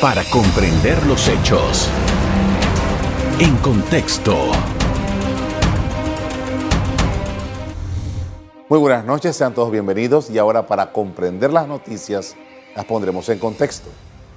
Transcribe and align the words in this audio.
para 0.00 0.22
comprender 0.30 1.04
los 1.06 1.26
hechos. 1.26 1.88
En 3.40 3.56
contexto. 3.56 4.36
Muy 8.68 8.78
buenas 8.78 9.04
noches, 9.04 9.34
sean 9.34 9.54
todos 9.54 9.72
bienvenidos 9.72 10.30
y 10.30 10.38
ahora 10.38 10.68
para 10.68 10.92
comprender 10.92 11.52
las 11.52 11.66
noticias 11.66 12.36
las 12.76 12.84
pondremos 12.84 13.28
en 13.28 13.40
contexto. 13.40 13.88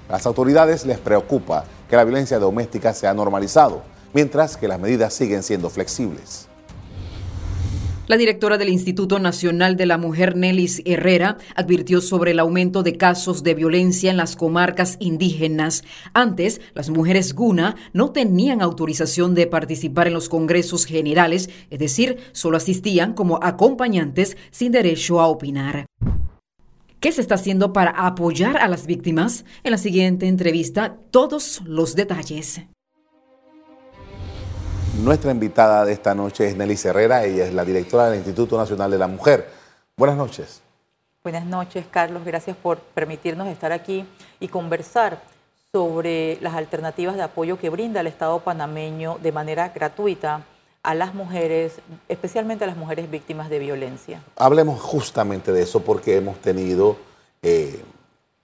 Las 0.09 0.25
autoridades 0.25 0.85
les 0.87 0.97
preocupa 0.97 1.65
que 1.87 1.95
la 1.95 2.05
violencia 2.05 2.39
doméstica 2.39 2.93
se 2.93 3.07
ha 3.07 3.13
normalizado, 3.13 3.83
mientras 4.13 4.57
que 4.57 4.67
las 4.67 4.79
medidas 4.79 5.13
siguen 5.13 5.43
siendo 5.43 5.69
flexibles. 5.69 6.47
La 8.11 8.17
directora 8.17 8.57
del 8.57 8.67
Instituto 8.67 9.19
Nacional 9.19 9.77
de 9.77 9.85
la 9.85 9.97
Mujer, 9.97 10.35
Nelis 10.35 10.81
Herrera, 10.83 11.37
advirtió 11.55 12.01
sobre 12.01 12.31
el 12.31 12.39
aumento 12.39 12.83
de 12.83 12.97
casos 12.97 13.41
de 13.41 13.53
violencia 13.53 14.11
en 14.11 14.17
las 14.17 14.35
comarcas 14.35 14.97
indígenas. 14.99 15.85
Antes, 16.13 16.59
las 16.73 16.89
mujeres 16.89 17.33
guna 17.33 17.77
no 17.93 18.11
tenían 18.11 18.61
autorización 18.61 19.33
de 19.33 19.47
participar 19.47 20.07
en 20.07 20.13
los 20.13 20.27
congresos 20.27 20.83
generales, 20.83 21.49
es 21.69 21.79
decir, 21.79 22.17
solo 22.33 22.57
asistían 22.57 23.13
como 23.13 23.39
acompañantes 23.41 24.35
sin 24.49 24.73
derecho 24.73 25.21
a 25.21 25.27
opinar. 25.27 25.85
¿Qué 26.99 27.13
se 27.13 27.21
está 27.21 27.35
haciendo 27.35 27.71
para 27.71 27.91
apoyar 27.91 28.57
a 28.57 28.67
las 28.67 28.87
víctimas? 28.87 29.45
En 29.63 29.71
la 29.71 29.77
siguiente 29.77 30.27
entrevista, 30.27 30.97
todos 31.11 31.61
los 31.63 31.95
detalles. 31.95 32.59
Nuestra 35.01 35.31
invitada 35.31 35.83
de 35.83 35.93
esta 35.93 36.13
noche 36.13 36.47
es 36.47 36.55
Nelly 36.55 36.77
Herrera, 36.83 37.25
ella 37.25 37.47
es 37.47 37.55
la 37.55 37.65
directora 37.65 38.07
del 38.07 38.17
Instituto 38.17 38.55
Nacional 38.55 38.91
de 38.91 38.99
la 38.99 39.07
Mujer. 39.07 39.49
Buenas 39.97 40.15
noches. 40.15 40.61
Buenas 41.23 41.43
noches, 41.43 41.87
Carlos. 41.89 42.23
Gracias 42.23 42.55
por 42.55 42.77
permitirnos 42.77 43.47
estar 43.47 43.71
aquí 43.71 44.05
y 44.39 44.47
conversar 44.47 45.19
sobre 45.71 46.37
las 46.41 46.53
alternativas 46.53 47.15
de 47.15 47.23
apoyo 47.23 47.57
que 47.57 47.71
brinda 47.71 48.01
el 48.01 48.05
Estado 48.05 48.41
panameño 48.41 49.17
de 49.23 49.31
manera 49.31 49.69
gratuita 49.69 50.43
a 50.83 50.93
las 50.93 51.15
mujeres, 51.15 51.79
especialmente 52.07 52.65
a 52.65 52.67
las 52.67 52.77
mujeres 52.77 53.09
víctimas 53.09 53.49
de 53.49 53.57
violencia. 53.57 54.21
Hablemos 54.35 54.79
justamente 54.79 55.51
de 55.51 55.63
eso 55.63 55.79
porque 55.79 56.17
hemos 56.17 56.39
tenido 56.41 56.95
eh, 57.41 57.83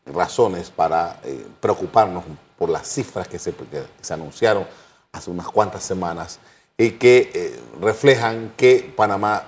razones 0.07 0.71
para 0.71 1.19
eh, 1.23 1.45
preocuparnos 1.59 2.23
por 2.57 2.69
las 2.69 2.87
cifras 2.87 3.27
que 3.27 3.37
se, 3.37 3.53
que 3.53 3.85
se 4.01 4.13
anunciaron 4.15 4.65
hace 5.11 5.31
unas 5.31 5.47
cuantas 5.47 5.83
semanas 5.83 6.39
y 6.77 6.91
que 6.91 7.31
eh, 7.33 7.59
reflejan 7.81 8.53
que 8.55 8.93
Panamá 8.95 9.43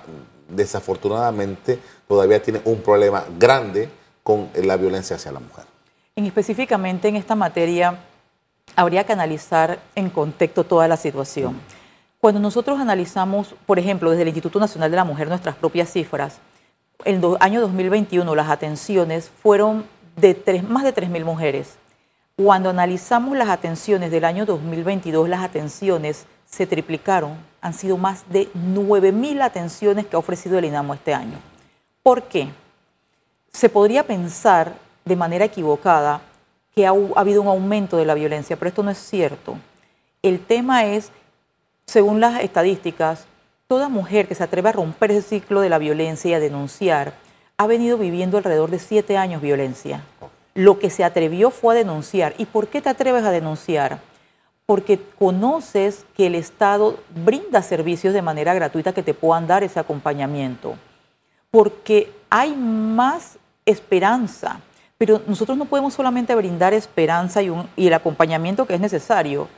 desafortunadamente 0.48 1.78
todavía 2.08 2.42
tiene 2.42 2.60
un 2.64 2.82
problema 2.82 3.24
grande 3.38 3.88
con 4.22 4.48
la 4.54 4.76
violencia 4.76 5.16
hacia 5.16 5.30
la 5.32 5.40
mujer. 5.40 5.64
En 6.16 6.26
específicamente 6.26 7.08
en 7.08 7.16
esta 7.16 7.36
materia 7.36 8.00
habría 8.74 9.04
que 9.04 9.12
analizar 9.12 9.80
en 9.94 10.10
contexto 10.10 10.64
toda 10.64 10.88
la 10.88 10.96
situación. 10.96 11.60
Cuando 12.20 12.40
nosotros 12.40 12.78
analizamos, 12.80 13.54
por 13.64 13.78
ejemplo, 13.78 14.10
desde 14.10 14.22
el 14.22 14.28
Instituto 14.28 14.60
Nacional 14.60 14.90
de 14.90 14.96
la 14.96 15.04
Mujer 15.04 15.28
nuestras 15.28 15.54
propias 15.54 15.90
cifras, 15.90 16.38
el 17.04 17.22
año 17.40 17.60
2021 17.60 18.34
las 18.34 18.50
atenciones 18.50 19.30
fueron 19.42 19.84
de 20.16 20.34
tres, 20.34 20.68
más 20.68 20.84
de 20.84 20.94
3.000 20.94 21.24
mujeres. 21.24 21.76
Cuando 22.42 22.70
analizamos 22.70 23.36
las 23.36 23.50
atenciones 23.50 24.10
del 24.10 24.24
año 24.24 24.46
2022, 24.46 25.28
las 25.28 25.42
atenciones 25.44 26.24
se 26.46 26.66
triplicaron. 26.66 27.36
Han 27.60 27.74
sido 27.74 27.98
más 27.98 28.24
de 28.30 28.50
9.000 28.54 29.42
atenciones 29.42 30.06
que 30.06 30.16
ha 30.16 30.18
ofrecido 30.18 30.56
el 30.58 30.64
INAMO 30.64 30.94
este 30.94 31.12
año. 31.12 31.36
¿Por 32.02 32.22
qué? 32.22 32.48
Se 33.52 33.68
podría 33.68 34.06
pensar 34.06 34.72
de 35.04 35.16
manera 35.16 35.44
equivocada 35.44 36.22
que 36.74 36.86
ha, 36.86 36.92
ha 36.92 37.20
habido 37.20 37.42
un 37.42 37.48
aumento 37.48 37.98
de 37.98 38.06
la 38.06 38.14
violencia, 38.14 38.56
pero 38.56 38.70
esto 38.70 38.82
no 38.82 38.90
es 38.90 38.96
cierto. 38.96 39.58
El 40.22 40.40
tema 40.40 40.86
es, 40.86 41.12
según 41.84 42.20
las 42.20 42.42
estadísticas, 42.42 43.26
toda 43.68 43.90
mujer 43.90 44.26
que 44.26 44.34
se 44.34 44.44
atreve 44.44 44.70
a 44.70 44.72
romper 44.72 45.10
ese 45.10 45.28
ciclo 45.28 45.60
de 45.60 45.68
la 45.68 45.76
violencia 45.76 46.30
y 46.30 46.34
a 46.34 46.40
denunciar 46.40 47.12
ha 47.58 47.66
venido 47.66 47.98
viviendo 47.98 48.38
alrededor 48.38 48.70
de 48.70 48.78
siete 48.78 49.18
años 49.18 49.42
violencia 49.42 50.02
lo 50.54 50.78
que 50.78 50.90
se 50.90 51.04
atrevió 51.04 51.50
fue 51.50 51.74
a 51.74 51.78
denunciar. 51.78 52.34
¿Y 52.38 52.46
por 52.46 52.68
qué 52.68 52.80
te 52.80 52.88
atreves 52.88 53.24
a 53.24 53.30
denunciar? 53.30 54.00
Porque 54.66 55.00
conoces 55.18 56.04
que 56.16 56.26
el 56.26 56.34
Estado 56.34 56.98
brinda 57.24 57.62
servicios 57.62 58.14
de 58.14 58.22
manera 58.22 58.54
gratuita 58.54 58.92
que 58.92 59.02
te 59.02 59.14
puedan 59.14 59.46
dar 59.46 59.64
ese 59.64 59.80
acompañamiento. 59.80 60.74
Porque 61.50 62.12
hay 62.28 62.54
más 62.54 63.38
esperanza. 63.66 64.60
Pero 64.98 65.22
nosotros 65.26 65.56
no 65.56 65.64
podemos 65.64 65.94
solamente 65.94 66.34
brindar 66.34 66.74
esperanza 66.74 67.42
y, 67.42 67.50
el 67.76 67.94
acompañamiento 67.94 68.66
que 68.66 68.74
es 68.74 68.80
necesario, 68.80 69.48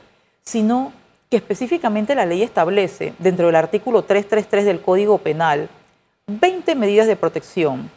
sino 0.43 0.93
que 1.29 1.39
específicamente 1.39 2.15
la 2.15 2.27
ley 2.27 2.43
establece, 2.43 3.15
dentro 3.19 3.47
del 3.47 3.57
artículo 3.57 4.03
333 4.03 4.65
del 4.67 4.83
Código 4.83 5.19
Penal, 5.19 5.69
20 6.27 6.75
medidas 6.75 7.07
de 7.07 7.17
protección 7.17 7.91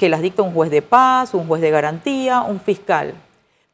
que 0.00 0.08
las 0.08 0.22
dicta 0.22 0.40
un 0.40 0.54
juez 0.54 0.70
de 0.70 0.80
paz, 0.80 1.34
un 1.34 1.46
juez 1.46 1.60
de 1.60 1.70
garantía, 1.70 2.40
un 2.40 2.58
fiscal. 2.58 3.12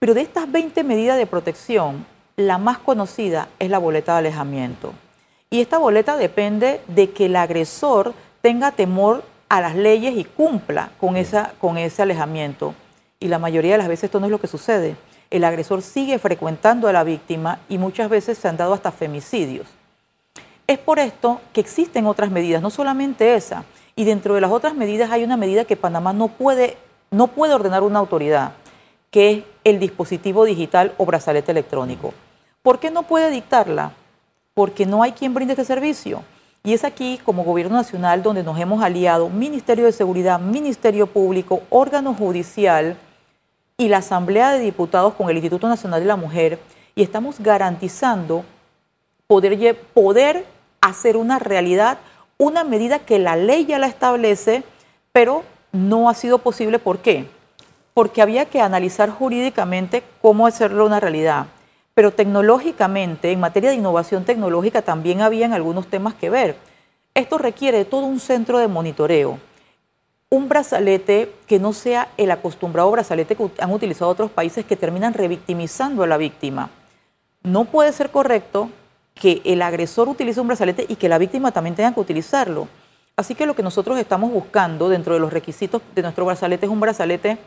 Pero 0.01 0.13
de 0.13 0.23
estas 0.23 0.51
20 0.51 0.83
medidas 0.83 1.19
de 1.19 1.27
protección, 1.29 2.05
la 2.35 2.59
más 2.59 2.79
conocida 2.79 3.47
es 3.61 3.71
la 3.71 3.79
boleta 3.79 4.15
de 4.15 4.19
alejamiento. 4.19 4.93
Y 5.51 5.61
esta 5.61 5.79
boleta 5.79 6.17
depende 6.17 6.81
de 6.89 7.13
que 7.13 7.27
el 7.27 7.37
agresor 7.37 8.13
tenga 8.41 8.73
temor 8.73 9.23
a 9.49 9.61
las 9.61 9.77
leyes 9.77 10.17
y 10.17 10.25
cumpla 10.25 10.91
con, 10.99 11.17
esa, 11.17 11.53
con 11.61 11.79
ese 11.79 12.03
alejamiento. 12.03 12.75
Y 13.21 13.29
la 13.29 13.39
mayoría 13.39 13.75
de 13.75 13.79
las 13.79 13.87
veces 13.87 14.05
esto 14.05 14.19
no 14.19 14.27
es 14.27 14.33
lo 14.33 14.41
que 14.41 14.49
sucede. 14.49 14.97
El 15.31 15.45
agresor 15.45 15.81
sigue 15.81 16.19
frecuentando 16.19 16.89
a 16.89 16.93
la 16.93 17.05
víctima 17.05 17.61
y 17.69 17.79
muchas 17.79 18.11
veces 18.11 18.37
se 18.37 18.49
han 18.49 18.57
dado 18.57 18.75
hasta 18.75 18.91
femicidios. 18.91 19.69
Es 20.67 20.79
por 20.79 20.99
esto 20.99 21.41
que 21.53 21.61
existen 21.61 22.05
otras 22.09 22.33
medidas, 22.33 22.61
no 22.61 22.71
solamente 22.71 23.37
esa. 23.37 23.65
Y 23.97 24.05
dentro 24.05 24.35
de 24.35 24.43
las 24.43 24.53
otras 24.53 24.75
medidas 24.75 25.11
hay 25.11 25.25
una 25.25 25.39
medida 25.39 25.65
que 25.65 25.75
Panamá 25.75 26.13
no 26.13 26.29
puede, 26.29 26.77
no 27.11 27.29
puede 27.29 27.55
ordenar 27.55 27.83
una 27.83 27.99
autoridad, 27.99 28.53
que 29.11 29.31
es 29.31 29.45
el 29.65 29.81
dispositivo 29.81 30.45
digital 30.45 30.93
o 30.99 31.07
brazalete 31.07 31.51
electrónico. 31.51 32.13
¿Por 32.63 32.79
qué 32.79 32.91
no 32.91 33.05
puede 33.05 33.31
dictarla? 33.31 33.93
Porque 34.53 34.85
no 34.85 35.03
hay 35.03 35.13
quien 35.13 35.33
brinde 35.33 35.55
este 35.55 35.65
servicio. 35.65 36.23
Y 36.63 36.75
es 36.75 36.85
aquí, 36.85 37.19
como 37.25 37.45
Gobierno 37.45 37.77
Nacional, 37.77 38.23
donde 38.23 38.43
nos 38.43 38.59
hemos 38.59 38.83
aliado 38.83 39.31
Ministerio 39.31 39.87
de 39.87 39.93
Seguridad, 39.93 40.41
Ministerio 40.41 41.07
Público, 41.07 41.63
órgano 41.71 42.13
judicial 42.13 42.97
y 43.79 43.89
la 43.89 43.99
Asamblea 43.99 44.51
de 44.51 44.59
Diputados 44.59 45.15
con 45.15 45.31
el 45.31 45.37
Instituto 45.37 45.69
Nacional 45.69 46.01
de 46.01 46.07
la 46.07 46.17
Mujer, 46.17 46.59
y 46.95 47.03
estamos 47.03 47.41
garantizando 47.41 48.45
poder, 49.27 49.79
poder 49.95 50.45
hacer 50.81 51.17
una 51.17 51.39
realidad 51.39 51.99
una 52.39 52.65
medida 52.65 52.99
que 53.01 53.19
la 53.19 53.37
ley 53.37 53.67
ya 53.67 53.79
la 53.79 53.87
establece, 53.87 54.63
pero 55.13 55.45
no 55.73 56.09
ha 56.09 56.15
sido 56.15 56.39
posible. 56.39 56.79
¿Por 56.79 56.99
qué? 56.99 57.27
Porque 57.95 58.23
había 58.23 58.47
que 58.47 58.61
analizar 58.61 59.11
jurídicamente 59.11 60.03
cómo 60.21 60.47
hacerlo 60.47 60.87
una 60.87 61.01
realidad. 61.01 61.47
Pero 61.95 62.13
tecnológicamente, 62.13 63.33
en 63.33 63.41
materia 63.41 63.71
de 63.71 63.77
innovación 63.77 64.25
tecnológica, 64.25 64.83
también 64.83 65.23
habían 65.23 65.55
algunos 65.55 65.87
temas 65.87 66.15
que 66.15 66.29
ver. 66.29 66.57
Esto 67.15 67.39
requiere 67.39 67.87
todo 67.87 68.05
un 68.05 68.21
centro 68.21 68.59
de 68.59 68.69
monitoreo. 68.69 69.39
Un 70.29 70.49
brazalete 70.51 71.33
que 71.47 71.59
no 71.59 71.73
sea 71.73 72.09
el 72.19 72.31
acostumbrado 72.31 72.91
brazalete 72.91 73.37
que 73.37 73.51
han 73.59 73.73
utilizado 73.73 74.11
otros 74.11 74.31
países 74.31 74.67
que 74.67 74.77
terminan 74.77 75.15
revictimizando 75.15 76.03
a 76.03 76.07
la 76.07 76.19
víctima. 76.19 76.69
No 77.43 77.65
puede 77.65 77.93
ser 77.93 78.11
correcto 78.11 78.69
que 79.21 79.41
el 79.45 79.63
agresor 79.63 80.09
utilice 80.09 80.41
un 80.41 80.49
brazalete 80.49 80.85
y 80.89 80.97
que 80.97 81.09
la 81.09 81.19
víctima 81.19 81.51
también 81.51 81.75
tenga 81.75 81.93
que 81.93 82.01
utilizarlo. 82.01 82.69
Así 83.17 83.35
que 83.35 83.47
lo 83.47 83.57
que 83.57 83.63
nosotros 83.63 83.99
estamos 83.99 84.31
buscando 84.31 84.91
dentro 84.91 85.15
de 85.15 85.21
los 85.21 85.33
requisitos 85.33 85.81
de 85.95 86.03
nuestro 86.03 86.27
brazalete 86.27 86.67
es 86.67 86.73
un 86.73 86.81
brazalete 86.81 87.39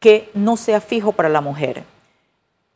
que 0.00 0.30
no 0.34 0.56
sea 0.56 0.80
fijo 0.80 1.12
para 1.12 1.28
la 1.28 1.40
mujer. 1.40 1.84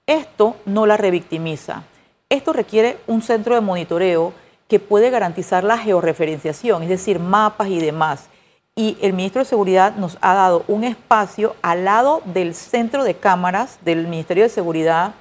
Esto 0.06 0.56
no 0.64 0.86
la 0.86 0.96
revictimiza. 0.96 1.82
Esto 2.28 2.52
requiere 2.52 2.98
un 3.08 3.20
centro 3.22 3.56
de 3.56 3.60
monitoreo 3.60 4.32
que 4.68 4.78
puede 4.78 5.10
garantizar 5.10 5.64
la 5.64 5.76
georreferenciación, 5.76 6.84
es 6.84 6.88
decir, 6.88 7.18
mapas 7.18 7.68
y 7.68 7.80
demás. 7.80 8.28
Y 8.76 8.96
el 9.02 9.12
ministro 9.12 9.40
de 9.40 9.46
Seguridad 9.46 9.96
nos 9.96 10.16
ha 10.20 10.34
dado 10.34 10.64
un 10.68 10.84
espacio 10.84 11.56
al 11.62 11.84
lado 11.84 12.22
del 12.26 12.54
centro 12.54 13.02
de 13.02 13.16
cámaras 13.16 13.80
del 13.84 14.06
Ministerio 14.06 14.44
de 14.44 14.48
Seguridad 14.48 15.14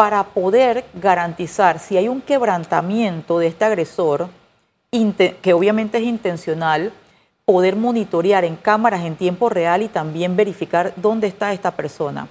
para 0.00 0.24
poder 0.24 0.86
garantizar 0.94 1.78
si 1.78 1.98
hay 1.98 2.08
un 2.08 2.22
quebrantamiento 2.22 3.38
de 3.38 3.48
este 3.48 3.66
agresor, 3.66 4.30
que 5.42 5.52
obviamente 5.52 5.98
es 5.98 6.04
intencional, 6.04 6.90
poder 7.44 7.76
monitorear 7.76 8.46
en 8.46 8.56
cámaras 8.56 9.04
en 9.04 9.14
tiempo 9.14 9.50
real 9.50 9.82
y 9.82 9.88
también 9.88 10.36
verificar 10.36 10.94
dónde 10.96 11.26
está 11.26 11.52
esta 11.52 11.72
persona. 11.72 12.28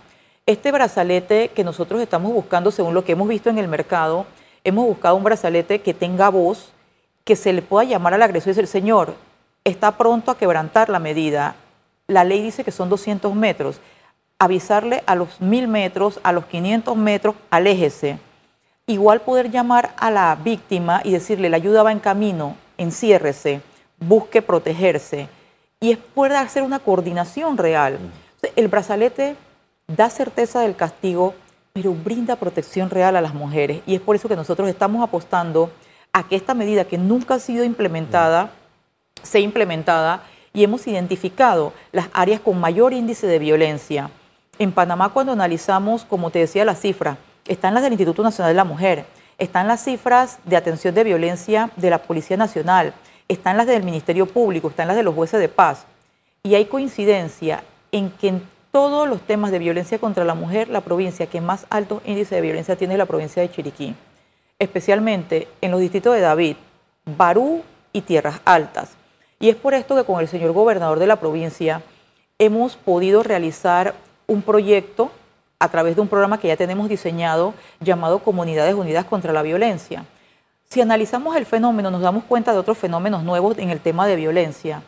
Este 0.47 0.71
brazalete 0.71 1.49
que 1.49 1.63
nosotros 1.63 2.01
estamos 2.01 2.33
buscando, 2.33 2.71
según 2.71 2.95
lo 2.95 3.05
que 3.05 3.11
hemos 3.11 3.27
visto 3.27 3.51
en 3.51 3.59
el 3.59 3.67
mercado, 3.67 4.25
hemos 4.63 4.87
buscado 4.87 5.15
un 5.15 5.23
brazalete 5.23 5.81
que 5.81 5.93
tenga 5.93 6.29
voz, 6.29 6.71
que 7.23 7.35
se 7.35 7.53
le 7.53 7.61
pueda 7.61 7.87
llamar 7.87 8.15
al 8.15 8.23
agresor 8.23 8.47
y 8.47 8.55
decir, 8.55 8.65
señor, 8.65 9.13
está 9.63 9.95
pronto 9.95 10.31
a 10.31 10.37
quebrantar 10.39 10.89
la 10.89 10.97
medida. 10.97 11.55
La 12.07 12.23
ley 12.23 12.41
dice 12.41 12.63
que 12.63 12.71
son 12.71 12.89
200 12.89 13.35
metros 13.35 13.79
avisarle 14.39 15.03
a 15.05 15.15
los 15.15 15.41
mil 15.41 15.67
metros, 15.67 16.19
a 16.23 16.31
los 16.31 16.45
500 16.45 16.95
metros, 16.95 17.35
aléjese. 17.49 18.19
Igual 18.87 19.21
poder 19.21 19.51
llamar 19.51 19.93
a 19.97 20.09
la 20.09 20.35
víctima 20.35 21.01
y 21.03 21.11
decirle, 21.11 21.49
la 21.49 21.57
ayuda 21.57 21.83
va 21.83 21.91
en 21.91 21.99
camino, 21.99 22.55
enciérrese, 22.77 23.61
busque 23.99 24.41
protegerse. 24.41 25.27
Y 25.81 25.91
es 25.91 25.97
poder 25.97 26.37
hacer 26.37 26.63
una 26.63 26.79
coordinación 26.79 27.57
real. 27.57 27.99
El 28.55 28.67
brazalete 28.69 29.35
da 29.87 30.09
certeza 30.09 30.61
del 30.61 30.75
castigo, 30.75 31.35
pero 31.73 31.93
brinda 31.93 32.35
protección 32.37 32.89
real 32.89 33.15
a 33.15 33.21
las 33.21 33.33
mujeres. 33.33 33.81
Y 33.85 33.95
es 33.95 34.01
por 34.01 34.15
eso 34.15 34.29
que 34.29 34.35
nosotros 34.35 34.69
estamos 34.69 35.03
apostando 35.03 35.69
a 36.13 36.27
que 36.27 36.35
esta 36.35 36.53
medida 36.53 36.85
que 36.85 36.97
nunca 36.97 37.35
ha 37.35 37.39
sido 37.39 37.63
implementada, 37.63 38.51
sea 39.21 39.41
implementada 39.41 40.23
y 40.53 40.63
hemos 40.63 40.87
identificado 40.87 41.73
las 41.91 42.07
áreas 42.13 42.39
con 42.39 42.59
mayor 42.59 42.93
índice 42.93 43.27
de 43.27 43.37
violencia. 43.39 44.09
En 44.59 44.73
Panamá, 44.73 45.07
cuando 45.07 45.31
analizamos, 45.31 46.03
como 46.03 46.31
te 46.31 46.39
decía, 46.39 46.65
las 46.65 46.81
cifras, 46.81 47.17
están 47.47 47.73
las 47.73 47.81
del 47.81 47.93
Instituto 47.93 48.23
Nacional 48.23 48.51
de 48.51 48.57
la 48.57 48.65
Mujer, 48.65 49.05
están 49.37 49.69
las 49.69 49.81
cifras 49.81 50.39
de 50.43 50.57
atención 50.57 50.93
de 50.93 51.05
violencia 51.05 51.71
de 51.77 51.89
la 51.89 51.99
Policía 51.99 52.35
Nacional, 52.35 52.93
están 53.29 53.55
las 53.55 53.67
del 53.67 53.83
Ministerio 53.83 54.25
Público, 54.25 54.67
están 54.67 54.89
las 54.89 54.97
de 54.97 55.03
los 55.03 55.15
jueces 55.15 55.39
de 55.39 55.47
paz. 55.47 55.85
Y 56.43 56.55
hay 56.55 56.65
coincidencia 56.65 57.63
en 57.93 58.11
que 58.11 58.27
en 58.27 58.43
todos 58.73 59.07
los 59.07 59.21
temas 59.21 59.51
de 59.51 59.59
violencia 59.59 59.97
contra 59.97 60.25
la 60.25 60.33
mujer, 60.33 60.67
la 60.67 60.81
provincia 60.81 61.27
que 61.27 61.39
más 61.39 61.65
alto 61.69 62.01
índice 62.03 62.35
de 62.35 62.41
violencia 62.41 62.75
tiene 62.75 62.95
es 62.95 62.97
la 62.97 63.05
provincia 63.05 63.41
de 63.41 63.49
Chiriquí, 63.49 63.95
especialmente 64.59 65.47
en 65.61 65.71
los 65.71 65.79
distritos 65.79 66.13
de 66.13 66.19
David, 66.19 66.57
Barú 67.05 67.63
y 67.93 68.01
Tierras 68.01 68.41
Altas. 68.43 68.89
Y 69.39 69.47
es 69.47 69.55
por 69.55 69.73
esto 69.73 69.95
que 69.95 70.03
con 70.03 70.19
el 70.19 70.27
señor 70.27 70.51
gobernador 70.51 70.99
de 70.99 71.07
la 71.07 71.15
provincia 71.15 71.81
hemos 72.39 72.75
podido 72.75 73.23
realizar 73.23 73.95
un 74.29 74.41
proyecto 74.41 75.11
a 75.59 75.67
través 75.67 75.95
de 75.95 76.01
un 76.01 76.07
programa 76.07 76.39
que 76.39 76.47
ya 76.47 76.55
tenemos 76.55 76.87
diseñado 76.87 77.53
llamado 77.81 78.19
Comunidades 78.19 78.75
Unidas 78.75 79.03
contra 79.03 79.33
la 79.33 79.41
Violencia. 79.41 80.05
Si 80.69 80.79
analizamos 80.79 81.35
el 81.35 81.45
fenómeno, 81.45 81.91
nos 81.91 82.01
damos 82.01 82.23
cuenta 82.23 82.53
de 82.53 82.59
otros 82.59 82.77
fenómenos 82.77 83.23
nuevos 83.23 83.57
en 83.57 83.69
el 83.69 83.81
tema 83.81 84.07
de 84.07 84.15
violencia. 84.15 84.83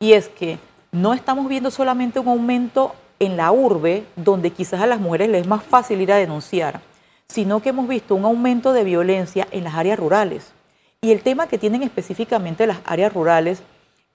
Y 0.00 0.14
es 0.14 0.28
que 0.28 0.58
no 0.90 1.12
estamos 1.12 1.48
viendo 1.48 1.70
solamente 1.70 2.18
un 2.18 2.28
aumento 2.28 2.94
en 3.20 3.36
la 3.36 3.52
urbe, 3.52 4.04
donde 4.16 4.50
quizás 4.50 4.80
a 4.80 4.86
las 4.86 5.00
mujeres 5.00 5.28
les 5.28 5.42
es 5.42 5.46
más 5.46 5.62
fácil 5.62 6.00
ir 6.00 6.12
a 6.12 6.16
denunciar, 6.16 6.80
sino 7.28 7.60
que 7.60 7.68
hemos 7.68 7.86
visto 7.86 8.14
un 8.14 8.24
aumento 8.24 8.72
de 8.72 8.84
violencia 8.84 9.46
en 9.50 9.64
las 9.64 9.74
áreas 9.74 9.98
rurales. 9.98 10.52
Y 11.00 11.12
el 11.12 11.20
tema 11.20 11.46
que 11.46 11.58
tienen 11.58 11.82
específicamente 11.82 12.66
las 12.66 12.78
áreas 12.84 13.12
rurales 13.12 13.62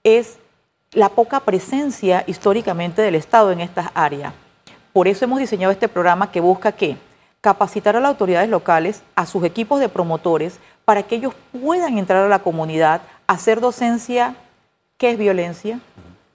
es 0.02 0.38
la 0.92 1.08
poca 1.08 1.40
presencia 1.40 2.24
históricamente 2.26 3.02
del 3.02 3.14
Estado 3.14 3.52
en 3.52 3.60
estas 3.60 3.90
áreas. 3.94 4.34
Por 4.94 5.08
eso 5.08 5.24
hemos 5.24 5.40
diseñado 5.40 5.72
este 5.72 5.88
programa 5.88 6.30
que 6.30 6.38
busca 6.38 6.70
que 6.70 6.96
capacitar 7.40 7.96
a 7.96 8.00
las 8.00 8.10
autoridades 8.10 8.48
locales, 8.48 9.02
a 9.16 9.26
sus 9.26 9.42
equipos 9.42 9.80
de 9.80 9.88
promotores, 9.88 10.60
para 10.84 11.02
que 11.02 11.16
ellos 11.16 11.34
puedan 11.60 11.98
entrar 11.98 12.24
a 12.24 12.28
la 12.28 12.38
comunidad, 12.38 13.02
hacer 13.26 13.60
docencia, 13.60 14.36
¿qué 14.96 15.10
es 15.10 15.18
violencia? 15.18 15.80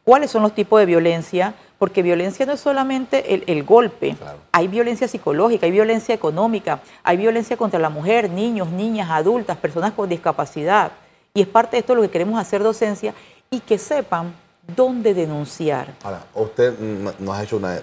¿Cuáles 0.04 0.30
son 0.30 0.44
los 0.44 0.54
tipos 0.54 0.78
de 0.78 0.86
violencia? 0.86 1.54
Porque 1.78 2.04
violencia 2.04 2.46
no 2.46 2.52
es 2.52 2.60
solamente 2.60 3.50
el, 3.50 3.64
golpe, 3.64 4.18
hay 4.52 4.68
violencia 4.68 5.08
psicológica, 5.08 5.66
hay 5.66 5.72
violencia 5.72 6.14
económica, 6.14 6.82
hay 7.02 7.16
violencia 7.16 7.56
contra 7.56 7.80
la 7.80 7.90
mujer, 7.90 8.30
niños, 8.30 8.68
niñas, 8.72 9.10
adultas, 9.10 9.56
personas 9.56 9.94
con 9.94 10.10
discapacidad. 10.10 10.92
Y 11.34 11.40
es 11.40 11.48
parte 11.48 11.78
de 11.78 11.80
esto 11.80 11.96
lo 11.96 12.02
que 12.02 12.10
queremos 12.10 12.38
hacer 12.38 12.62
docencia 12.62 13.14
y 13.50 13.62
que 13.62 13.78
sepan 13.78 14.34
dónde 14.76 15.14
denunciar. 15.14 15.94
Ahora, 16.04 16.24
usted 16.34 16.78
nos 16.80 17.36
ha 17.36 17.44
hecho 17.44 17.58
una 17.58 17.82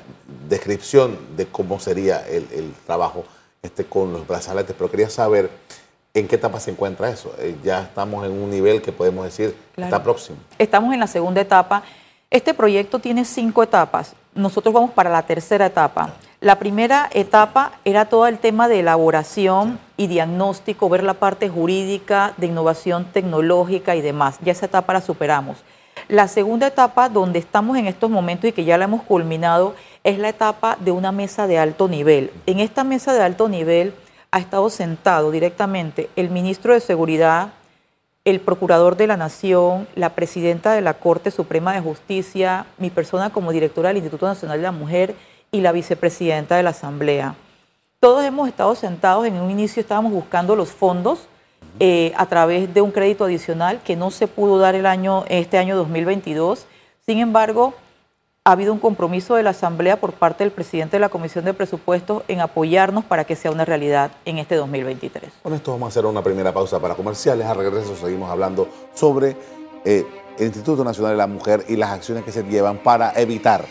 descripción 0.48 1.18
de 1.36 1.46
cómo 1.46 1.78
sería 1.80 2.26
el, 2.26 2.74
trabajo 2.86 3.24
este, 3.62 3.84
con 3.84 4.12
los 4.12 4.26
brazaletes, 4.26 4.74
pero 4.76 4.90
quería 4.90 5.10
saber 5.10 5.50
en 6.14 6.26
qué 6.26 6.36
etapa 6.36 6.60
se 6.60 6.70
encuentra 6.70 7.10
eso. 7.10 7.34
Eh, 7.38 7.56
ya 7.62 7.82
estamos 7.82 8.24
en 8.26 8.32
un 8.32 8.50
nivel 8.50 8.80
que 8.80 8.92
podemos 8.92 9.24
decir 9.24 9.54
está 9.76 10.02
próximo. 10.02 10.38
Estamos 10.58 10.94
en 10.94 11.00
la 11.00 11.06
segunda 11.06 11.40
etapa. 11.40 11.82
Este 12.30 12.54
proyecto 12.54 12.98
tiene 12.98 13.24
cinco 13.24 13.62
etapas. 13.62 14.14
Nosotros 14.34 14.74
vamos 14.74 14.90
para 14.90 15.10
la 15.10 15.22
tercera 15.22 15.66
etapa. 15.66 16.14
La 16.40 16.58
primera 16.58 17.08
etapa 17.12 17.72
era 17.84 18.06
todo 18.06 18.26
el 18.26 18.38
tema 18.38 18.68
de 18.68 18.80
elaboración 18.80 19.78
y 19.96 20.06
diagnóstico, 20.06 20.88
ver 20.88 21.02
la 21.02 21.14
parte 21.14 21.48
jurídica, 21.48 22.34
de 22.36 22.46
innovación 22.46 23.06
tecnológica 23.06 23.96
y 23.96 24.02
demás. 24.02 24.38
Ya 24.42 24.52
esa 24.52 24.66
etapa 24.66 24.92
la 24.92 25.00
superamos. 25.00 25.58
La 26.08 26.28
segunda 26.28 26.68
etapa, 26.68 27.08
donde 27.08 27.40
estamos 27.40 27.76
en 27.76 27.88
estos 27.88 28.10
momentos 28.10 28.48
y 28.48 28.52
que 28.52 28.64
ya 28.64 28.78
la 28.78 28.84
hemos 28.84 29.02
culminado, 29.02 29.74
es 30.04 30.20
la 30.20 30.28
etapa 30.28 30.76
de 30.78 30.92
una 30.92 31.10
mesa 31.10 31.48
de 31.48 31.58
alto 31.58 31.88
nivel. 31.88 32.30
En 32.46 32.60
esta 32.60 32.84
mesa 32.84 33.12
de 33.12 33.22
alto 33.22 33.48
nivel 33.48 33.92
ha 34.30 34.38
estado 34.38 34.70
sentado 34.70 35.32
directamente 35.32 36.08
el 36.14 36.30
ministro 36.30 36.74
de 36.74 36.80
Seguridad, 36.80 37.54
el 38.24 38.38
procurador 38.38 38.96
de 38.96 39.08
la 39.08 39.16
Nación, 39.16 39.88
la 39.96 40.14
presidenta 40.14 40.74
de 40.74 40.80
la 40.80 40.94
Corte 40.94 41.32
Suprema 41.32 41.74
de 41.74 41.80
Justicia, 41.80 42.66
mi 42.78 42.90
persona 42.90 43.30
como 43.30 43.50
directora 43.50 43.88
del 43.88 43.96
Instituto 43.96 44.26
Nacional 44.26 44.58
de 44.58 44.62
la 44.62 44.72
Mujer 44.72 45.16
y 45.50 45.60
la 45.60 45.72
vicepresidenta 45.72 46.56
de 46.56 46.62
la 46.62 46.70
Asamblea. 46.70 47.34
Todos 47.98 48.24
hemos 48.24 48.48
estado 48.48 48.76
sentados, 48.76 49.26
en 49.26 49.34
un 49.40 49.50
inicio 49.50 49.80
estábamos 49.80 50.12
buscando 50.12 50.54
los 50.54 50.70
fondos 50.70 51.26
eh, 51.80 52.12
a 52.16 52.26
través 52.26 52.72
de 52.72 52.80
un 52.80 52.90
crédito 52.90 53.24
adicional 53.24 53.80
que 53.84 53.96
no 53.96 54.10
se 54.10 54.28
pudo 54.28 54.58
dar 54.58 54.74
el 54.74 54.86
año, 54.86 55.24
este 55.28 55.58
año 55.58 55.76
2022. 55.76 56.66
Sin 57.04 57.18
embargo, 57.18 57.74
ha 58.44 58.52
habido 58.52 58.72
un 58.72 58.78
compromiso 58.78 59.34
de 59.34 59.42
la 59.42 59.50
Asamblea 59.50 60.00
por 60.00 60.12
parte 60.12 60.44
del 60.44 60.52
presidente 60.52 60.96
de 60.96 61.00
la 61.00 61.08
Comisión 61.08 61.44
de 61.44 61.52
Presupuestos 61.52 62.22
en 62.28 62.40
apoyarnos 62.40 63.04
para 63.04 63.24
que 63.24 63.34
sea 63.34 63.50
una 63.50 63.64
realidad 63.64 64.12
en 64.24 64.38
este 64.38 64.54
2023. 64.54 65.32
Con 65.42 65.52
esto 65.52 65.72
vamos 65.72 65.86
a 65.86 65.88
hacer 65.88 66.06
una 66.06 66.22
primera 66.22 66.54
pausa 66.54 66.78
para 66.78 66.94
comerciales. 66.94 67.44
A 67.44 67.54
regreso 67.54 67.96
seguimos 67.96 68.30
hablando 68.30 68.68
sobre 68.94 69.36
eh, 69.84 70.06
el 70.38 70.46
Instituto 70.46 70.84
Nacional 70.84 71.12
de 71.12 71.18
la 71.18 71.26
Mujer 71.26 71.64
y 71.68 71.76
las 71.76 71.90
acciones 71.90 72.22
que 72.22 72.30
se 72.30 72.44
llevan 72.44 72.78
para 72.78 73.12
evitar 73.20 73.64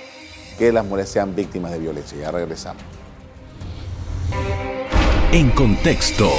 que 0.57 0.71
las 0.71 0.83
mujeres 0.83 1.09
sean 1.09 1.33
víctimas 1.33 1.71
de 1.71 1.79
violencia. 1.79 2.17
Ya 2.19 2.31
regresamos. 2.31 2.83
En 5.31 5.51
contexto. 5.51 6.29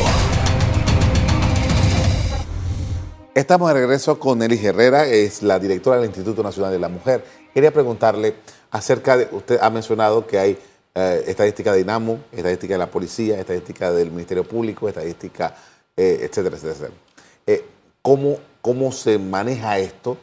Estamos 3.37 3.69
de 3.69 3.75
regreso 3.75 4.19
con 4.19 4.39
Nelly 4.39 4.65
Herrera, 4.65 5.05
es 5.05 5.43
la 5.43 5.59
directora 5.59 5.99
del 5.99 6.07
Instituto 6.07 6.43
Nacional 6.43 6.73
de 6.73 6.79
la 6.79 6.89
Mujer. 6.89 7.23
Quería 7.53 7.71
preguntarle 7.71 8.37
acerca 8.71 9.15
de, 9.19 9.29
usted 9.31 9.59
ha 9.61 9.69
mencionado 9.69 10.27
que 10.27 10.39
hay 10.39 10.59
eh, 10.95 11.23
estadística 11.27 11.71
de 11.71 11.83
INAMU, 11.83 12.19
estadística 12.33 12.73
de 12.73 12.79
la 12.79 12.91
policía, 12.91 13.39
estadística 13.39 13.93
del 13.93 14.11
Ministerio 14.11 14.49
Público, 14.49 14.89
estadística, 14.89 15.55
eh, 15.95 16.21
etcétera, 16.23 16.57
etcétera. 16.57 16.95
Eh, 17.47 17.63
¿cómo, 18.01 18.39
¿Cómo 18.63 18.91
se 18.91 19.19
maneja 19.19 19.79
esto 19.81 20.17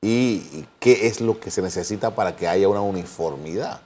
y 0.00 0.64
qué 0.80 1.06
es 1.06 1.20
lo 1.20 1.38
que 1.38 1.50
se 1.50 1.60
necesita 1.60 2.14
para 2.14 2.34
que 2.34 2.48
haya 2.48 2.66
una 2.66 2.80
uniformidad? 2.80 3.82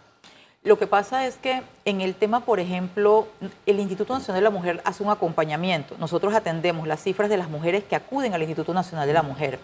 Lo 0.68 0.78
que 0.78 0.86
pasa 0.86 1.26
es 1.26 1.36
que 1.36 1.62
en 1.86 2.02
el 2.02 2.14
tema, 2.14 2.40
por 2.40 2.60
ejemplo, 2.60 3.26
el 3.64 3.80
Instituto 3.80 4.12
Nacional 4.12 4.42
de 4.42 4.44
la 4.44 4.50
Mujer 4.50 4.82
hace 4.84 5.02
un 5.02 5.08
acompañamiento. 5.08 5.96
Nosotros 5.98 6.34
atendemos 6.34 6.86
las 6.86 7.02
cifras 7.02 7.30
de 7.30 7.38
las 7.38 7.48
mujeres 7.48 7.84
que 7.84 7.96
acuden 7.96 8.34
al 8.34 8.42
Instituto 8.42 8.74
Nacional 8.74 9.06
de 9.06 9.14
la 9.14 9.22
Mujer. 9.22 9.58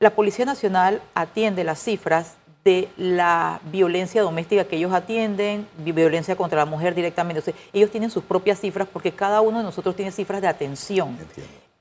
La 0.00 0.10
Policía 0.10 0.44
Nacional 0.44 1.00
atiende 1.14 1.62
las 1.62 1.78
cifras 1.78 2.34
de 2.64 2.88
la 2.96 3.60
violencia 3.70 4.20
doméstica 4.20 4.64
que 4.64 4.78
ellos 4.78 4.92
atienden, 4.92 5.68
violencia 5.76 6.34
contra 6.34 6.58
la 6.58 6.66
mujer 6.66 6.96
directamente. 6.96 7.54
ellos 7.72 7.92
tienen 7.92 8.10
sus 8.10 8.24
propias 8.24 8.58
cifras 8.58 8.88
porque 8.92 9.12
cada 9.12 9.42
uno 9.42 9.58
de 9.58 9.64
nosotros 9.64 9.94
tiene 9.94 10.10
cifras 10.10 10.42
de 10.42 10.48
atención. 10.48 11.16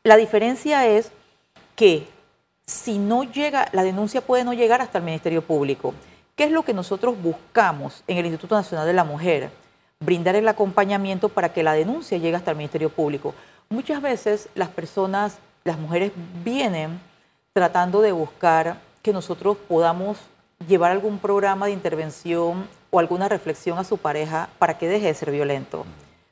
La 0.03 0.17
diferencia 0.17 0.85
es 0.85 1.11
que 1.75 2.05
si 2.67 2.99
no 2.99 3.23
llega, 3.23 3.69
la 3.71 3.81
denuncia 3.81 4.21
puede 4.21 4.43
no 4.43 4.53
llegar 4.53 4.81
hasta 4.81 4.99
el 4.99 5.03
Ministerio 5.03 5.41
Público. 5.41 5.95
¿Qué 6.41 6.45
es 6.45 6.51
lo 6.51 6.63
que 6.63 6.73
nosotros 6.73 7.21
buscamos 7.21 8.03
en 8.07 8.17
el 8.17 8.25
Instituto 8.25 8.55
Nacional 8.55 8.87
de 8.87 8.93
la 8.93 9.03
Mujer? 9.03 9.51
Brindar 9.99 10.35
el 10.35 10.47
acompañamiento 10.47 11.29
para 11.29 11.53
que 11.53 11.61
la 11.61 11.73
denuncia 11.73 12.17
llegue 12.17 12.35
hasta 12.35 12.49
el 12.49 12.57
Ministerio 12.57 12.89
Público. 12.89 13.35
Muchas 13.69 14.01
veces 14.01 14.49
las 14.55 14.69
personas, 14.69 15.37
las 15.63 15.77
mujeres 15.77 16.11
vienen 16.43 16.99
tratando 17.53 18.01
de 18.01 18.11
buscar 18.11 18.77
que 19.03 19.13
nosotros 19.13 19.55
podamos 19.55 20.17
llevar 20.67 20.89
algún 20.89 21.19
programa 21.19 21.67
de 21.67 21.73
intervención 21.73 22.67
o 22.89 22.97
alguna 22.97 23.29
reflexión 23.29 23.77
a 23.77 23.83
su 23.83 23.99
pareja 23.99 24.49
para 24.57 24.79
que 24.79 24.87
deje 24.87 25.05
de 25.05 25.13
ser 25.13 25.29
violento. 25.29 25.85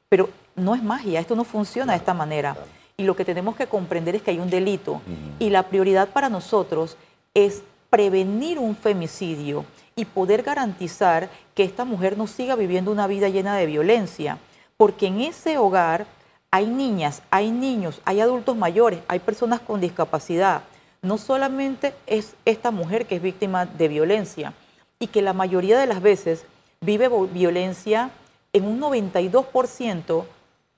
Pero 0.10 0.32
no 0.56 0.74
es 0.74 0.82
magia, 0.82 1.20
esto 1.20 1.36
no 1.36 1.44
funciona 1.44 1.94
de 1.94 2.00
esta 2.00 2.16
manera. 2.16 2.58
Y 2.98 3.04
lo 3.04 3.16
que 3.16 3.26
tenemos 3.26 3.56
que 3.56 3.68
comprender 3.68 4.16
es 4.16 4.24
que 4.24 4.32
hay 4.32 4.40
un 4.40 4.50
delito. 4.50 5.04
Y 5.38 5.52
la 5.52 5.68
prioridad 5.68 6.10
para 6.10 6.30
nosotros 6.30 6.98
es 7.36 7.62
prevenir 7.92 8.58
un 8.58 8.76
femicidio 8.76 9.66
y 10.00 10.06
poder 10.06 10.44
garantizar 10.44 11.30
que 11.56 11.64
esta 11.64 11.86
mujer 11.86 12.18
no 12.18 12.28
siga 12.28 12.56
viviendo 12.56 12.92
una 12.92 13.08
vida 13.08 13.30
llena 13.30 13.56
de 13.56 13.66
violencia. 13.66 14.38
Porque 14.78 15.08
en 15.08 15.22
ese 15.22 15.58
hogar 15.58 16.08
hay 16.52 16.68
niñas, 16.68 17.22
hay 17.30 17.52
niños, 17.52 18.02
hay 18.06 18.22
adultos 18.22 18.56
mayores, 18.56 19.02
hay 19.08 19.20
personas 19.20 19.60
con 19.60 19.82
discapacidad 19.82 20.62
no 21.02 21.18
solamente 21.18 21.94
es 22.08 22.36
esta 22.46 22.72
mujer 22.72 23.06
que 23.06 23.16
es 23.16 23.22
víctima 23.22 23.66
de 23.66 23.88
violencia 23.88 24.54
y 25.00 25.08
que 25.08 25.22
la 25.22 25.34
mayoría 25.34 25.80
de 25.80 25.88
las 25.88 26.02
veces 26.02 26.46
vive 26.82 27.10
violencia 27.32 28.12
en 28.52 28.66
un 28.66 28.80
92% 28.82 30.26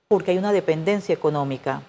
porque 0.08 0.32
hay 0.32 0.38
una 0.38 0.52
dependencia 0.52 1.14
económica. 1.14 1.82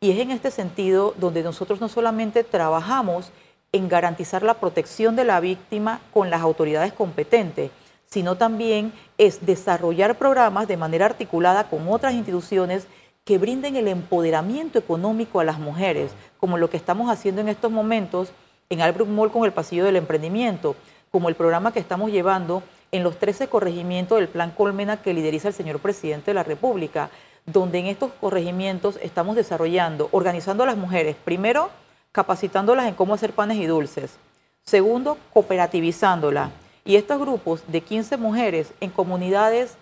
Y 0.00 0.10
es 0.10 0.18
en 0.18 0.30
este 0.30 0.50
sentido 0.50 1.14
donde 1.16 1.42
nosotros 1.42 1.80
no 1.80 1.88
solamente 1.88 2.44
trabajamos 2.44 3.30
en 3.72 3.88
garantizar 3.88 4.42
la 4.42 4.54
protección 4.54 5.16
de 5.16 5.24
la 5.24 5.40
víctima 5.40 6.00
con 6.12 6.30
las 6.30 6.40
autoridades 6.40 6.92
competentes, 6.92 7.70
sino 8.06 8.36
también 8.36 8.92
es 9.18 9.44
desarrollar 9.44 10.16
programas 10.16 10.66
de 10.68 10.76
manera 10.76 11.06
articulada 11.06 11.64
con 11.64 11.88
otras 11.88 12.14
instituciones 12.14 12.86
que 13.24 13.36
brinden 13.36 13.76
el 13.76 13.88
empoderamiento 13.88 14.78
económico 14.78 15.40
a 15.40 15.44
las 15.44 15.58
mujeres, 15.58 16.12
como 16.40 16.56
lo 16.56 16.70
que 16.70 16.78
estamos 16.78 17.10
haciendo 17.10 17.42
en 17.42 17.48
estos 17.48 17.70
momentos 17.70 18.32
en 18.70 18.80
Albrook 18.80 19.08
Mall 19.08 19.30
con 19.30 19.44
el 19.44 19.52
Pasillo 19.52 19.84
del 19.84 19.96
Emprendimiento, 19.96 20.76
como 21.10 21.28
el 21.28 21.34
programa 21.34 21.72
que 21.72 21.80
estamos 21.80 22.10
llevando 22.10 22.62
en 22.90 23.02
los 23.02 23.18
13 23.18 23.48
corregimientos 23.48 24.18
del 24.18 24.28
Plan 24.28 24.50
Colmena 24.50 25.02
que 25.02 25.12
lideriza 25.12 25.48
el 25.48 25.54
señor 25.54 25.78
presidente 25.78 26.30
de 26.30 26.34
la 26.34 26.42
República, 26.42 27.10
donde 27.44 27.78
en 27.78 27.86
estos 27.86 28.12
corregimientos 28.12 28.98
estamos 29.02 29.36
desarrollando, 29.36 30.08
organizando 30.12 30.62
a 30.62 30.66
las 30.66 30.76
mujeres, 30.76 31.16
primero, 31.22 31.70
capacitándolas 32.12 32.86
en 32.86 32.94
cómo 32.94 33.14
hacer 33.14 33.32
panes 33.32 33.58
y 33.58 33.66
dulces, 33.66 34.16
segundo, 34.64 35.18
cooperativizándolas. 35.32 36.50
Y 36.84 36.96
estos 36.96 37.20
grupos 37.20 37.62
de 37.66 37.80
15 37.80 38.16
mujeres 38.16 38.72
en 38.80 38.90
comunidades 38.90 39.76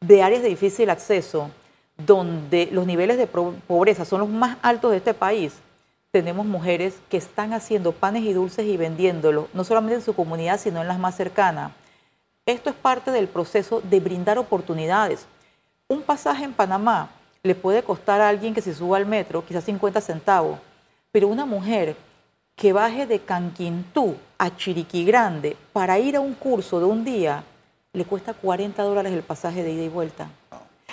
de 0.00 0.22
áreas 0.22 0.42
de 0.42 0.48
difícil 0.48 0.90
acceso, 0.90 1.50
donde 1.96 2.68
los 2.72 2.86
niveles 2.86 3.16
de 3.16 3.26
pobreza 3.26 4.04
son 4.04 4.20
los 4.20 4.28
más 4.28 4.58
altos 4.62 4.90
de 4.90 4.98
este 4.98 5.14
país, 5.14 5.54
tenemos 6.10 6.46
mujeres 6.46 6.98
que 7.10 7.18
están 7.18 7.52
haciendo 7.52 7.92
panes 7.92 8.22
y 8.22 8.32
dulces 8.32 8.66
y 8.66 8.76
vendiéndolos, 8.76 9.46
no 9.52 9.64
solamente 9.64 9.96
en 9.96 10.02
su 10.02 10.14
comunidad, 10.14 10.58
sino 10.58 10.80
en 10.80 10.88
las 10.88 10.98
más 10.98 11.14
cercanas. 11.14 11.72
Esto 12.46 12.70
es 12.70 12.76
parte 12.76 13.10
del 13.10 13.28
proceso 13.28 13.82
de 13.82 14.00
brindar 14.00 14.38
oportunidades. 14.38 15.26
Un 15.88 16.02
pasaje 16.02 16.44
en 16.44 16.52
Panamá 16.52 17.10
le 17.42 17.54
puede 17.54 17.82
costar 17.82 18.20
a 18.20 18.28
alguien 18.28 18.54
que 18.54 18.62
se 18.62 18.74
suba 18.74 18.96
al 18.96 19.04
metro 19.04 19.44
quizás 19.44 19.64
50 19.64 20.00
centavos, 20.00 20.58
pero 21.16 21.28
una 21.28 21.46
mujer 21.46 21.96
que 22.54 22.74
baje 22.74 23.06
de 23.06 23.20
Canquintú 23.20 24.16
a 24.36 24.54
Chiriquí 24.54 25.02
Grande 25.06 25.56
para 25.72 25.98
ir 25.98 26.14
a 26.14 26.20
un 26.20 26.34
curso 26.34 26.78
de 26.78 26.84
un 26.84 27.06
día, 27.06 27.42
le 27.94 28.04
cuesta 28.04 28.34
40 28.34 28.82
dólares 28.82 29.14
el 29.14 29.22
pasaje 29.22 29.62
de 29.62 29.72
ida 29.72 29.84
y 29.84 29.88
vuelta. 29.88 30.28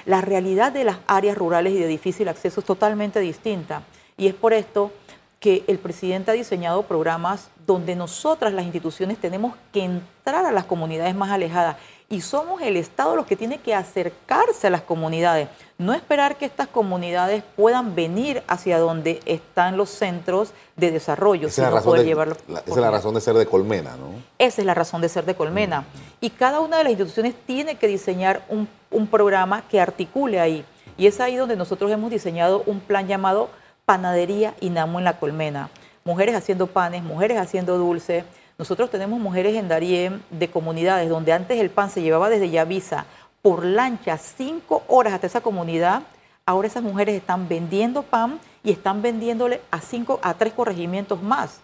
La 0.06 0.22
realidad 0.22 0.72
de 0.72 0.86
las 0.86 1.00
áreas 1.08 1.38
rurales 1.38 1.74
y 1.74 1.78
de 1.78 1.88
difícil 1.88 2.30
acceso 2.30 2.62
es 2.62 2.66
totalmente 2.66 3.20
distinta. 3.20 3.84
Y 4.16 4.28
es 4.28 4.34
por 4.34 4.54
esto 4.54 4.94
que 5.42 5.66
el 5.68 5.78
presidente 5.78 6.32
ha 6.32 6.36
diseñado 6.36 6.84
programas 6.84 7.50
donde 7.68 7.94
nosotras, 7.98 8.54
las 8.54 8.64
instituciones, 8.64 9.18
tenemos 9.18 9.58
que 9.74 9.84
entrar 9.84 10.46
a 10.46 10.54
las 10.54 10.64
comunidades 10.64 11.16
más 11.16 11.32
alejadas 11.32 11.76
y 12.10 12.22
somos 12.22 12.62
el 12.62 12.78
Estado 12.78 13.16
los 13.16 13.26
que 13.26 13.36
tiene 13.36 13.60
que 13.60 13.74
acercarse 13.74 14.68
a 14.68 14.70
las 14.70 14.82
comunidades, 14.82 15.48
no 15.78 15.94
esperar 15.94 16.38
que 16.38 16.46
estas 16.46 16.68
comunidades 16.68 17.44
puedan 17.56 17.96
venir 17.96 18.44
hacia 18.48 18.78
donde 18.80 19.20
están 19.26 19.78
los 19.78 19.90
centros 19.90 20.54
de 20.76 20.92
desarrollo, 20.92 21.48
esa 21.48 21.70
sino 21.70 21.82
poder 21.82 22.06
llevarlo. 22.06 22.38
esa 22.48 22.62
es 22.66 22.78
la 22.78 22.92
razón 22.92 23.16
de 23.16 23.22
ser 23.22 23.36
de 23.36 23.46
Colmena, 23.46 23.96
¿no? 23.98 24.10
Esa 24.38 24.62
es 24.62 24.66
la 24.66 24.74
razón 24.74 25.02
de 25.02 25.10
ser 25.10 25.26
de 25.26 25.36
Colmena. 25.36 25.82
Mm. 25.82 25.86
Y 26.22 26.30
cada 26.30 26.60
una 26.60 26.78
de 26.78 26.84
las 26.84 26.92
instituciones 26.92 27.36
tiene 27.46 27.76
que 27.76 27.88
diseñar 27.88 28.46
un, 28.50 28.68
un 28.92 29.08
programa 29.08 29.64
que 29.68 29.80
articule 29.80 30.40
ahí. 30.40 30.66
Y 30.98 31.08
es 31.08 31.20
ahí 31.20 31.36
donde 31.36 31.56
nosotros 31.56 31.92
hemos 31.92 32.12
diseñado 32.12 32.64
un 32.66 32.80
plan 32.80 33.08
llamado 33.08 33.50
Panadería 33.86 34.54
Inamo 34.60 35.00
en 35.00 35.06
la 35.06 35.18
Colmena. 35.18 35.70
Mujeres 36.06 36.36
haciendo 36.36 36.68
panes, 36.68 37.04
mujeres 37.04 37.38
haciendo 37.38 37.78
dulces 37.78 38.24
nosotros 38.58 38.90
tenemos 38.92 39.20
mujeres 39.20 39.56
en 39.56 39.68
Darien 39.68 40.24
de 40.30 40.50
comunidades 40.50 41.10
donde 41.10 41.34
antes 41.34 41.60
el 41.60 41.70
pan 41.70 41.90
se 41.90 42.02
llevaba 42.02 42.30
desde 42.30 42.50
Yavisa 42.50 43.06
por 43.42 43.66
lancha 43.66 44.18
cinco 44.18 44.84
horas 44.88 45.14
hasta 45.14 45.28
esa 45.28 45.42
comunidad. 45.42 46.04
Ahora 46.46 46.68
esas 46.68 46.84
mujeres 46.84 47.16
están 47.16 47.48
vendiendo 47.50 48.04
pan 48.04 48.40
y 48.64 48.72
están 48.72 49.02
vendiéndole 49.02 49.62
a 49.72 49.82
cinco, 49.82 50.20
a 50.22 50.36
tres 50.36 50.54
corregimientos 50.54 51.22
más. 51.22 51.62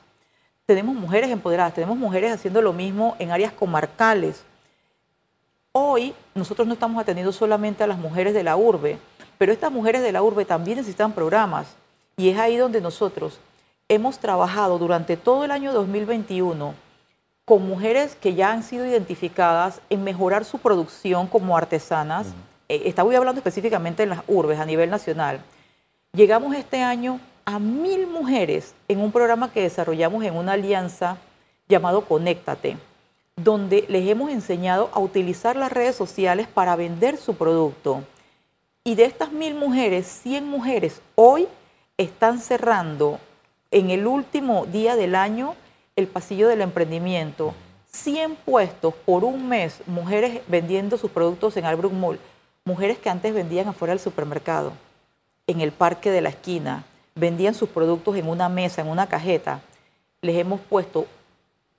Tenemos 0.65 0.95
mujeres 0.95 1.29
empoderadas, 1.29 1.73
tenemos 1.73 1.97
mujeres 1.97 2.33
haciendo 2.33 2.61
lo 2.61 2.73
mismo 2.73 3.15
en 3.19 3.31
áreas 3.31 3.53
comarcales. 3.53 4.43
Hoy 5.71 6.13
nosotros 6.33 6.67
no 6.67 6.73
estamos 6.73 7.01
atendiendo 7.01 7.31
solamente 7.31 7.83
a 7.83 7.87
las 7.87 7.97
mujeres 7.97 8.33
de 8.33 8.43
la 8.43 8.57
urbe, 8.57 8.99
pero 9.37 9.51
estas 9.51 9.71
mujeres 9.71 10.01
de 10.01 10.11
la 10.11 10.21
urbe 10.21 10.43
también 10.45 10.77
necesitan 10.77 11.13
programas. 11.13 11.67
Y 12.17 12.29
es 12.29 12.37
ahí 12.37 12.57
donde 12.57 12.81
nosotros 12.81 13.39
hemos 13.89 14.19
trabajado 14.19 14.77
durante 14.77 15.17
todo 15.17 15.43
el 15.43 15.51
año 15.51 15.73
2021 15.73 16.75
con 17.43 17.67
mujeres 17.67 18.15
que 18.15 18.35
ya 18.35 18.51
han 18.51 18.61
sido 18.61 18.85
identificadas 18.85 19.81
en 19.89 20.03
mejorar 20.03 20.45
su 20.45 20.59
producción 20.59 21.25
como 21.25 21.57
artesanas. 21.57 22.27
Eh, 22.69 22.83
estaba 22.85 23.11
hablando 23.17 23.39
específicamente 23.39 24.03
en 24.03 24.09
las 24.09 24.21
urbes 24.27 24.59
a 24.59 24.65
nivel 24.65 24.91
nacional. 24.91 25.41
Llegamos 26.13 26.55
este 26.55 26.83
año 26.83 27.19
a 27.45 27.57
mil 27.57 28.05
mujeres 28.05 28.75
en 28.87 29.01
un 29.01 29.11
programa 29.11 29.51
que 29.51 29.63
desarrollamos 29.63 30.23
en 30.23 30.37
una 30.37 30.51
alianza 30.51 31.17
llamado 31.67 32.05
Conéctate, 32.05 32.77
donde 33.35 33.85
les 33.89 34.07
hemos 34.07 34.29
enseñado 34.29 34.91
a 34.93 34.99
utilizar 34.99 35.55
las 35.55 35.71
redes 35.71 35.95
sociales 35.95 36.47
para 36.47 36.75
vender 36.75 37.17
su 37.17 37.33
producto. 37.33 38.03
Y 38.83 38.93
de 38.93 39.05
estas 39.05 39.31
mil 39.31 39.55
mujeres, 39.55 40.05
100 40.21 40.47
mujeres 40.47 41.01
hoy 41.15 41.47
están 41.97 42.39
cerrando 42.39 43.19
en 43.71 43.91
el 43.91 44.07
último 44.07 44.65
día 44.65 44.95
del 44.95 45.15
año 45.15 45.55
el 45.95 46.07
pasillo 46.07 46.47
del 46.47 46.61
emprendimiento, 46.61 47.53
100 47.91 48.35
puestos 48.37 48.93
por 49.05 49.23
un 49.23 49.47
mes, 49.47 49.81
mujeres 49.85 50.41
vendiendo 50.47 50.97
sus 50.97 51.11
productos 51.11 51.57
en 51.57 51.65
Albrook 51.65 51.93
Mall, 51.93 52.19
mujeres 52.63 52.97
que 52.97 53.09
antes 53.09 53.33
vendían 53.33 53.67
afuera 53.67 53.93
del 53.93 53.99
supermercado, 53.99 54.73
en 55.47 55.61
el 55.61 55.71
parque 55.71 56.11
de 56.11 56.21
la 56.21 56.29
esquina, 56.29 56.85
vendían 57.15 57.53
sus 57.53 57.69
productos 57.69 58.15
en 58.15 58.27
una 58.27 58.49
mesa, 58.49 58.81
en 58.81 58.87
una 58.87 59.07
cajeta. 59.07 59.61
Les 60.21 60.37
hemos 60.37 60.61
puesto 60.61 61.07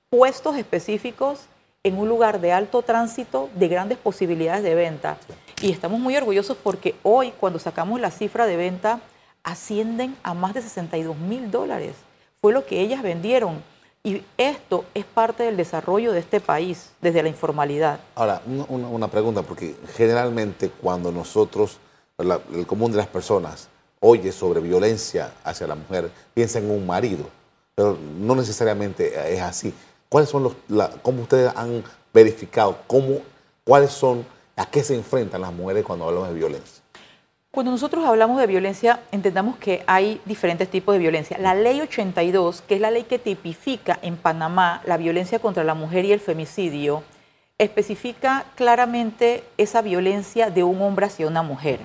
puestos 0.09 0.57
específicos 0.57 1.45
en 1.83 1.97
un 1.97 2.07
lugar 2.07 2.41
de 2.41 2.51
alto 2.51 2.81
tránsito, 2.81 3.49
de 3.55 3.67
grandes 3.67 3.97
posibilidades 3.97 4.63
de 4.63 4.75
venta. 4.75 5.17
Y 5.61 5.71
estamos 5.71 5.99
muy 5.99 6.15
orgullosos 6.15 6.57
porque 6.57 6.95
hoy, 7.01 7.33
cuando 7.39 7.59
sacamos 7.59 7.99
la 7.99 8.11
cifra 8.11 8.45
de 8.45 8.57
venta 8.57 8.99
ascienden 9.43 10.15
a 10.23 10.33
más 10.33 10.53
de 10.53 10.61
62 10.61 11.17
mil 11.17 11.51
dólares. 11.51 11.95
Fue 12.39 12.53
lo 12.53 12.65
que 12.65 12.81
ellas 12.81 13.03
vendieron. 13.03 13.63
Y 14.03 14.23
esto 14.37 14.85
es 14.95 15.05
parte 15.05 15.43
del 15.43 15.57
desarrollo 15.57 16.11
de 16.11 16.19
este 16.19 16.39
país 16.39 16.91
desde 17.01 17.21
la 17.21 17.29
informalidad. 17.29 17.99
Ahora, 18.15 18.41
una, 18.47 19.07
pregunta, 19.09 19.43
porque 19.43 19.75
generalmente 19.95 20.69
cuando 20.69 21.11
nosotros, 21.11 21.77
el 22.17 22.65
común 22.65 22.91
de 22.91 22.97
las 22.97 23.07
personas, 23.07 23.69
oye 23.99 24.31
sobre 24.31 24.59
violencia 24.59 25.31
hacia 25.43 25.67
la 25.67 25.75
mujer, 25.75 26.11
piensa 26.33 26.57
en 26.57 26.71
un 26.71 26.85
marido, 26.87 27.25
pero 27.75 27.95
no 28.19 28.35
necesariamente 28.35 29.33
es 29.35 29.41
así. 29.41 29.71
¿Cuáles 30.09 30.29
son 30.29 30.43
los, 30.43 30.89
cómo 31.03 31.21
ustedes 31.21 31.53
han 31.55 31.83
verificado, 32.11 32.79
cómo, 32.87 33.19
cuáles 33.63 33.91
son, 33.91 34.25
a 34.55 34.65
qué 34.65 34.83
se 34.83 34.95
enfrentan 34.95 35.41
las 35.41 35.53
mujeres 35.53 35.85
cuando 35.85 36.07
hablamos 36.07 36.29
de 36.29 36.33
violencia? 36.33 36.80
Cuando 37.53 37.73
nosotros 37.73 38.05
hablamos 38.05 38.39
de 38.39 38.47
violencia, 38.47 39.01
entendamos 39.11 39.57
que 39.57 39.83
hay 39.85 40.21
diferentes 40.23 40.69
tipos 40.69 40.95
de 40.95 40.99
violencia. 40.99 41.37
La 41.37 41.53
ley 41.53 41.81
82, 41.81 42.61
que 42.61 42.75
es 42.75 42.79
la 42.79 42.91
ley 42.91 43.03
que 43.03 43.19
tipifica 43.19 43.99
en 44.01 44.15
Panamá 44.15 44.81
la 44.85 44.95
violencia 44.95 45.37
contra 45.39 45.65
la 45.65 45.73
mujer 45.73 46.05
y 46.05 46.13
el 46.13 46.21
femicidio, 46.21 47.03
especifica 47.57 48.45
claramente 48.55 49.43
esa 49.57 49.81
violencia 49.81 50.49
de 50.49 50.63
un 50.63 50.81
hombre 50.81 51.07
hacia 51.07 51.27
una 51.27 51.43
mujer. 51.43 51.81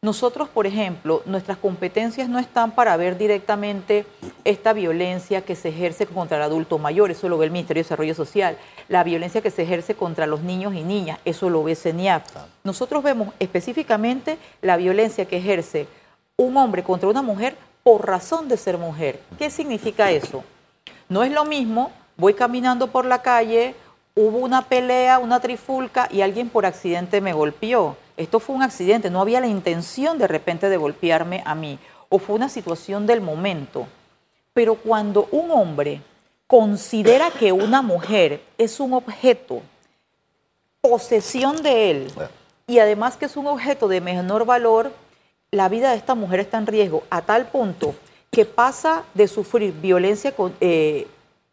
Nosotros, 0.00 0.48
por 0.48 0.68
ejemplo, 0.68 1.22
nuestras 1.26 1.58
competencias 1.58 2.28
no 2.28 2.38
están 2.38 2.70
para 2.70 2.96
ver 2.96 3.18
directamente 3.18 4.06
esta 4.44 4.72
violencia 4.72 5.42
que 5.42 5.56
se 5.56 5.70
ejerce 5.70 6.06
contra 6.06 6.36
el 6.36 6.44
adulto 6.44 6.78
mayor, 6.78 7.10
eso 7.10 7.28
lo 7.28 7.36
ve 7.36 7.46
el 7.46 7.50
Ministerio 7.50 7.80
de 7.80 7.84
Desarrollo 7.84 8.14
Social, 8.14 8.56
la 8.88 9.02
violencia 9.02 9.40
que 9.40 9.50
se 9.50 9.62
ejerce 9.62 9.96
contra 9.96 10.28
los 10.28 10.42
niños 10.42 10.74
y 10.74 10.84
niñas, 10.84 11.18
eso 11.24 11.50
lo 11.50 11.64
ve 11.64 11.74
CENIAF. 11.74 12.22
Nosotros 12.62 13.02
vemos 13.02 13.34
específicamente 13.40 14.38
la 14.62 14.76
violencia 14.76 15.24
que 15.24 15.38
ejerce 15.38 15.88
un 16.36 16.56
hombre 16.56 16.84
contra 16.84 17.08
una 17.08 17.22
mujer 17.22 17.56
por 17.82 18.06
razón 18.06 18.48
de 18.48 18.56
ser 18.56 18.78
mujer. 18.78 19.20
¿Qué 19.36 19.50
significa 19.50 20.12
eso? 20.12 20.44
No 21.08 21.24
es 21.24 21.32
lo 21.32 21.44
mismo, 21.44 21.90
voy 22.16 22.34
caminando 22.34 22.86
por 22.86 23.04
la 23.04 23.20
calle, 23.20 23.74
hubo 24.26 24.38
una 24.38 24.62
pelea, 24.62 25.18
una 25.18 25.40
trifulca 25.40 26.08
y 26.10 26.22
alguien 26.22 26.48
por 26.48 26.66
accidente 26.66 27.20
me 27.20 27.32
golpeó 27.32 27.96
esto 28.18 28.40
fue 28.40 28.56
un 28.56 28.64
accidente, 28.64 29.10
no 29.10 29.20
había 29.20 29.40
la 29.40 29.46
intención 29.46 30.18
de 30.18 30.26
repente 30.26 30.68
de 30.68 30.76
golpearme 30.76 31.40
a 31.46 31.54
mí, 31.54 31.78
o 32.08 32.18
fue 32.18 32.34
una 32.34 32.48
situación 32.48 33.06
del 33.06 33.20
momento. 33.20 33.86
Pero 34.52 34.74
cuando 34.74 35.28
un 35.30 35.52
hombre 35.52 36.02
considera 36.48 37.30
que 37.30 37.52
una 37.52 37.80
mujer 37.80 38.42
es 38.58 38.80
un 38.80 38.92
objeto, 38.92 39.62
posesión 40.80 41.62
de 41.62 41.90
él, 41.92 42.12
y 42.66 42.80
además 42.80 43.16
que 43.16 43.26
es 43.26 43.36
un 43.36 43.46
objeto 43.46 43.86
de 43.86 44.00
menor 44.00 44.44
valor, 44.44 44.90
la 45.52 45.68
vida 45.68 45.92
de 45.92 45.96
esta 45.96 46.16
mujer 46.16 46.40
está 46.40 46.58
en 46.58 46.66
riesgo 46.66 47.04
a 47.10 47.22
tal 47.22 47.46
punto 47.46 47.94
que 48.32 48.44
pasa 48.44 49.04
de 49.14 49.28
sufrir 49.28 49.72
violencia 49.74 50.34
eh, 50.60 51.06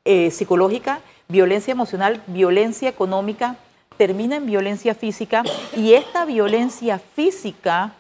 eh, 0.04 0.32
psicológica, 0.32 1.00
violencia 1.28 1.72
emocional, 1.72 2.22
violencia 2.28 2.90
económica, 2.90 3.56
termina 3.98 4.36
en 4.36 4.46
violencia 4.46 4.94
física 4.94 5.44
y 5.76 5.94
esta 5.94 6.26
violencia 6.26 7.00
física 7.00 7.94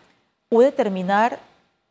puede 0.49 0.71
terminar 0.71 1.39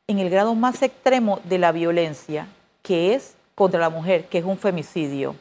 en 0.07 0.19
el 0.19 0.31
grado 0.31 0.55
más 0.55 0.83
extremo 0.83 1.41
de 1.45 1.59
la 1.59 1.73
violencia, 1.73 2.47
que 2.83 3.15
es 3.15 3.35
contra 3.55 3.81
la 3.81 3.91
mujer, 3.91 4.27
que 4.27 4.39
es 4.39 4.45
un 4.45 4.59
femicidio. 4.59 5.35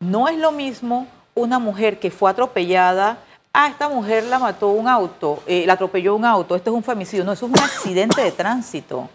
No 0.00 0.28
es 0.28 0.38
lo 0.38 0.52
mismo 0.52 1.06
una 1.34 1.58
mujer 1.58 1.98
que 1.98 2.10
fue 2.10 2.30
atropellada, 2.30 3.18
ah, 3.52 3.68
esta 3.68 3.88
mujer 3.88 4.24
la 4.24 4.38
mató 4.38 4.68
un 4.68 4.88
auto, 4.88 5.42
eh, 5.46 5.64
la 5.66 5.74
atropelló 5.74 6.14
un 6.14 6.24
auto, 6.24 6.54
esto 6.54 6.70
es 6.70 6.76
un 6.76 6.82
femicidio. 6.82 7.24
No, 7.24 7.32
eso 7.32 7.46
es 7.46 7.52
un 7.52 7.58
accidente 7.58 8.22
de 8.22 8.32
tránsito. 8.32 9.08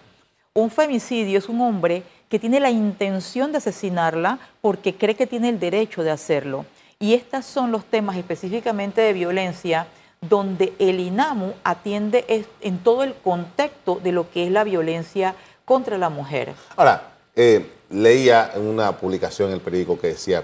Un 0.53 0.69
femicidio 0.69 1.39
es 1.39 1.49
un 1.49 1.61
hombre 1.61 2.03
que 2.33 2.39
tiene 2.39 2.59
la 2.59 2.71
intención 2.71 3.51
de 3.51 3.59
asesinarla 3.59 4.39
porque 4.59 4.95
cree 4.95 5.13
que 5.13 5.27
tiene 5.27 5.49
el 5.49 5.59
derecho 5.59 6.01
de 6.01 6.09
hacerlo. 6.09 6.65
Y 6.99 7.13
estos 7.13 7.45
son 7.45 7.71
los 7.71 7.85
temas 7.85 8.17
específicamente 8.17 9.01
de 9.01 9.13
violencia 9.13 9.85
donde 10.19 10.73
el 10.79 10.99
INAMU 10.99 11.53
atiende 11.63 12.25
en 12.59 12.79
todo 12.79 13.03
el 13.03 13.13
contexto 13.13 13.99
de 14.03 14.11
lo 14.11 14.31
que 14.31 14.47
es 14.47 14.51
la 14.51 14.63
violencia 14.63 15.35
contra 15.63 15.99
la 15.99 16.09
mujer. 16.09 16.55
Ahora, 16.75 17.13
eh, 17.35 17.69
leía 17.91 18.49
en 18.55 18.65
una 18.65 18.97
publicación 18.97 19.49
en 19.49 19.53
el 19.53 19.61
periódico 19.61 19.99
que 19.99 20.07
decía, 20.07 20.43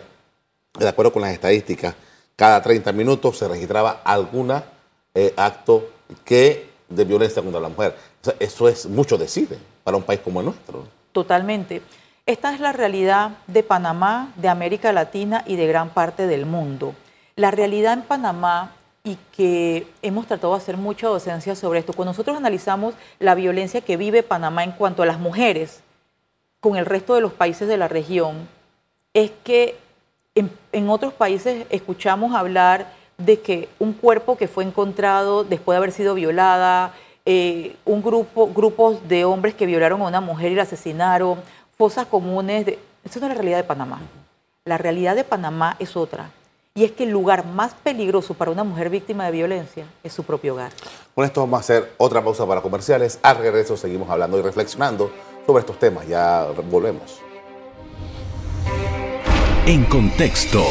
de 0.77 0.87
acuerdo 0.87 1.11
con 1.11 1.23
las 1.23 1.33
estadísticas, 1.33 1.95
cada 2.35 2.61
30 2.61 2.91
minutos 2.91 3.35
se 3.35 3.47
registraba 3.47 4.01
algún 4.03 4.53
eh, 5.15 5.33
acto 5.35 5.89
que 6.23 6.69
de 6.87 7.03
violencia 7.03 7.41
contra 7.41 7.59
la 7.59 7.69
mujer. 7.69 7.95
eso 8.39 8.69
es 8.69 8.85
mucho 8.85 9.17
decir 9.17 9.57
para 9.83 9.97
un 9.97 10.03
país 10.03 10.19
como 10.19 10.39
el 10.41 10.45
nuestro. 10.45 10.98
Totalmente. 11.11 11.81
Esta 12.25 12.53
es 12.53 12.59
la 12.59 12.71
realidad 12.71 13.31
de 13.47 13.63
Panamá, 13.63 14.31
de 14.35 14.49
América 14.49 14.93
Latina 14.93 15.43
y 15.47 15.55
de 15.55 15.67
gran 15.67 15.89
parte 15.89 16.27
del 16.27 16.45
mundo. 16.45 16.93
La 17.35 17.51
realidad 17.51 17.93
en 17.93 18.03
Panamá 18.03 18.73
y 19.03 19.17
que 19.35 19.87
hemos 20.01 20.27
tratado 20.27 20.53
de 20.53 20.59
hacer 20.59 20.77
mucha 20.77 21.07
docencia 21.07 21.55
sobre 21.55 21.79
esto. 21.79 21.93
Cuando 21.93 22.11
nosotros 22.11 22.37
analizamos 22.37 22.93
la 23.17 23.33
violencia 23.33 23.81
que 23.81 23.97
vive 23.97 24.23
Panamá 24.23 24.63
en 24.63 24.73
cuanto 24.73 25.03
a 25.03 25.05
las 25.05 25.19
mujeres 25.19 25.81
con 26.59 26.75
el 26.75 26.85
resto 26.85 27.15
de 27.15 27.21
los 27.21 27.33
países 27.33 27.67
de 27.67 27.77
la 27.77 27.87
región, 27.87 28.47
es 29.13 29.31
que 29.43 29.77
en, 30.35 30.89
otros 30.89 31.13
países 31.13 31.65
escuchamos 31.69 32.35
hablar 32.35 32.91
de 33.17 33.39
que 33.39 33.67
un 33.79 33.93
cuerpo 33.93 34.37
que 34.37 34.47
fue 34.47 34.63
encontrado 34.63 35.43
después 35.43 35.73
de 35.73 35.77
haber 35.77 35.91
sido 35.91 36.13
violada, 36.13 36.93
eh, 37.25 37.75
un 37.85 38.01
grupo, 38.01 38.47
grupos 38.53 39.07
de 39.07 39.25
hombres 39.25 39.53
que 39.53 39.65
violaron 39.65 40.01
a 40.01 40.07
una 40.07 40.21
mujer 40.21 40.51
y 40.51 40.55
la 40.55 40.63
asesinaron, 40.63 41.39
fosas 41.77 42.05
comunes. 42.07 42.65
De, 42.65 42.79
eso 43.03 43.19
no 43.19 43.27
es 43.27 43.29
la 43.29 43.35
realidad 43.35 43.57
de 43.57 43.63
Panamá. 43.63 43.99
La 44.65 44.77
realidad 44.77 45.15
de 45.15 45.23
Panamá 45.23 45.75
es 45.79 45.95
otra. 45.95 46.31
Y 46.75 46.83
es 46.83 46.91
que 46.91 47.03
el 47.03 47.09
lugar 47.09 47.45
más 47.45 47.73
peligroso 47.73 48.33
para 48.33 48.51
una 48.51 48.63
mujer 48.63 48.89
víctima 48.89 49.25
de 49.25 49.31
violencia 49.31 49.85
es 50.03 50.13
su 50.13 50.23
propio 50.23 50.53
hogar. 50.53 50.71
Con 51.15 51.25
esto 51.25 51.41
vamos 51.41 51.57
a 51.57 51.61
hacer 51.61 51.93
otra 51.97 52.23
pausa 52.23 52.45
para 52.45 52.61
comerciales. 52.61 53.19
Al 53.21 53.37
regreso 53.37 53.75
seguimos 53.75 54.09
hablando 54.09 54.37
y 54.39 54.41
reflexionando 54.41 55.11
sobre 55.45 55.61
estos 55.61 55.79
temas. 55.79 56.07
Ya 56.07 56.47
volvemos. 56.69 57.19
En 59.65 59.83
contexto. 59.85 60.63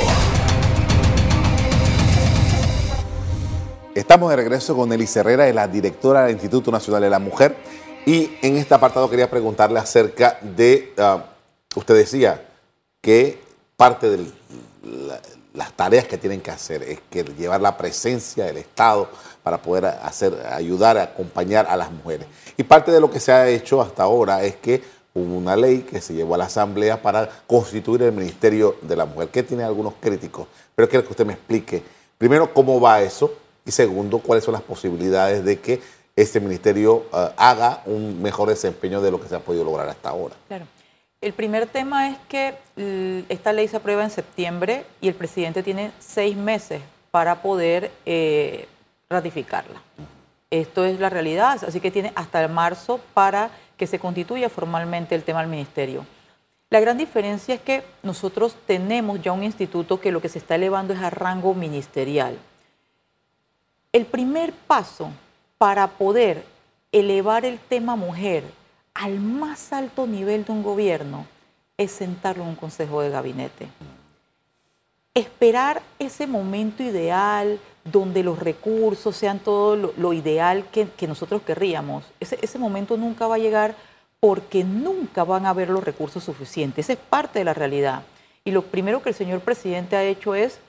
Estamos 3.98 4.30
de 4.30 4.36
regreso 4.36 4.76
con 4.76 4.92
Elise 4.92 5.18
Herrera, 5.18 5.52
la 5.52 5.66
directora 5.66 6.22
del 6.22 6.34
Instituto 6.34 6.70
Nacional 6.70 7.02
de 7.02 7.10
la 7.10 7.18
Mujer. 7.18 7.56
Y 8.06 8.30
en 8.42 8.56
este 8.56 8.72
apartado 8.72 9.10
quería 9.10 9.28
preguntarle 9.28 9.80
acerca 9.80 10.38
de, 10.40 10.92
ah, 10.98 11.24
usted 11.74 11.96
decía 11.96 12.46
que 13.00 13.42
parte 13.76 14.08
de 14.08 14.24
las 15.52 15.72
tareas 15.72 16.06
que 16.06 16.16
tienen 16.16 16.40
que 16.40 16.52
hacer 16.52 16.84
es 16.84 17.00
que 17.10 17.24
llevar 17.24 17.60
la 17.60 17.76
presencia 17.76 18.44
del 18.44 18.58
Estado 18.58 19.08
para 19.42 19.60
poder 19.60 19.86
hacer, 19.86 20.46
ayudar, 20.48 20.96
acompañar 20.96 21.66
a 21.68 21.76
las 21.76 21.90
mujeres. 21.90 22.28
Y 22.56 22.62
parte 22.62 22.92
de 22.92 23.00
lo 23.00 23.10
que 23.10 23.18
se 23.18 23.32
ha 23.32 23.48
hecho 23.48 23.82
hasta 23.82 24.04
ahora 24.04 24.44
es 24.44 24.54
que 24.54 24.80
hubo 25.12 25.36
una 25.36 25.56
ley 25.56 25.80
que 25.80 26.00
se 26.00 26.14
llevó 26.14 26.36
a 26.36 26.38
la 26.38 26.44
Asamblea 26.44 27.02
para 27.02 27.28
constituir 27.48 28.02
el 28.02 28.12
Ministerio 28.12 28.76
de 28.80 28.94
la 28.94 29.06
Mujer, 29.06 29.30
que 29.30 29.42
tiene 29.42 29.64
algunos 29.64 29.94
críticos, 30.00 30.46
pero 30.76 30.88
quiero 30.88 31.04
que 31.04 31.10
usted 31.10 31.26
me 31.26 31.32
explique, 31.32 31.82
primero, 32.16 32.54
cómo 32.54 32.80
va 32.80 33.02
eso 33.02 33.47
y 33.68 33.70
segundo, 33.70 34.18
cuáles 34.18 34.44
son 34.44 34.52
las 34.52 34.62
posibilidades 34.62 35.44
de 35.44 35.60
que 35.60 35.82
este 36.16 36.40
ministerio 36.40 37.04
eh, 37.12 37.28
haga 37.36 37.82
un 37.84 38.20
mejor 38.22 38.48
desempeño 38.48 39.02
de 39.02 39.10
lo 39.10 39.20
que 39.20 39.28
se 39.28 39.36
ha 39.36 39.40
podido 39.40 39.62
lograr 39.62 39.88
hasta 39.88 40.08
ahora. 40.08 40.34
Claro. 40.48 40.66
El 41.20 41.34
primer 41.34 41.66
tema 41.66 42.08
es 42.08 42.16
que 42.28 42.54
esta 43.28 43.52
ley 43.52 43.66
se 43.68 43.76
aprueba 43.76 44.04
en 44.04 44.10
septiembre 44.10 44.84
y 45.00 45.08
el 45.08 45.14
presidente 45.14 45.64
tiene 45.64 45.90
seis 45.98 46.36
meses 46.36 46.80
para 47.10 47.42
poder 47.42 47.90
eh, 48.06 48.68
ratificarla. 49.10 49.82
Esto 50.48 50.84
es 50.84 50.98
la 51.00 51.10
realidad, 51.10 51.62
así 51.66 51.80
que 51.80 51.90
tiene 51.90 52.12
hasta 52.14 52.42
el 52.42 52.50
marzo 52.50 53.00
para 53.14 53.50
que 53.76 53.88
se 53.88 53.98
constituya 53.98 54.48
formalmente 54.48 55.14
el 55.14 55.24
tema 55.24 55.40
del 55.40 55.50
ministerio. 55.50 56.06
La 56.70 56.80
gran 56.80 56.96
diferencia 56.96 57.54
es 57.54 57.60
que 57.60 57.82
nosotros 58.02 58.56
tenemos 58.66 59.20
ya 59.20 59.32
un 59.32 59.42
instituto 59.42 60.00
que 60.00 60.12
lo 60.12 60.22
que 60.22 60.28
se 60.28 60.38
está 60.38 60.54
elevando 60.54 60.94
es 60.94 61.00
a 61.00 61.10
rango 61.10 61.52
ministerial. 61.52 62.38
El 63.92 64.04
primer 64.04 64.52
paso 64.52 65.10
para 65.56 65.88
poder 65.88 66.44
elevar 66.92 67.46
el 67.46 67.58
tema 67.58 67.96
mujer 67.96 68.44
al 68.92 69.18
más 69.18 69.72
alto 69.72 70.06
nivel 70.06 70.44
de 70.44 70.52
un 70.52 70.62
gobierno 70.62 71.26
es 71.78 71.92
sentarlo 71.92 72.42
en 72.42 72.50
un 72.50 72.56
consejo 72.56 73.00
de 73.00 73.08
gabinete. 73.08 73.68
Esperar 75.14 75.80
ese 75.98 76.26
momento 76.26 76.82
ideal 76.82 77.58
donde 77.84 78.22
los 78.22 78.38
recursos 78.38 79.16
sean 79.16 79.38
todo 79.38 79.92
lo, 79.96 80.12
ideal 80.12 80.66
que, 80.70 81.08
nosotros 81.08 81.40
querríamos. 81.42 82.04
Ese, 82.20 82.38
ese 82.42 82.58
momento 82.58 82.98
nunca 82.98 83.26
va 83.26 83.36
a 83.36 83.38
llegar 83.38 83.74
porque 84.20 84.64
nunca 84.64 85.24
van 85.24 85.46
a 85.46 85.50
haber 85.50 85.70
los 85.70 85.82
recursos 85.82 86.22
suficientes. 86.22 86.86
Esa 86.86 86.92
es 86.92 86.98
parte 86.98 87.38
de 87.38 87.46
la 87.46 87.54
realidad. 87.54 88.02
Y 88.44 88.50
lo 88.50 88.62
primero 88.62 89.00
que 89.00 89.08
el 89.08 89.14
señor 89.14 89.40
presidente 89.40 89.96
ha 89.96 90.04
hecho 90.04 90.34
es 90.34 90.60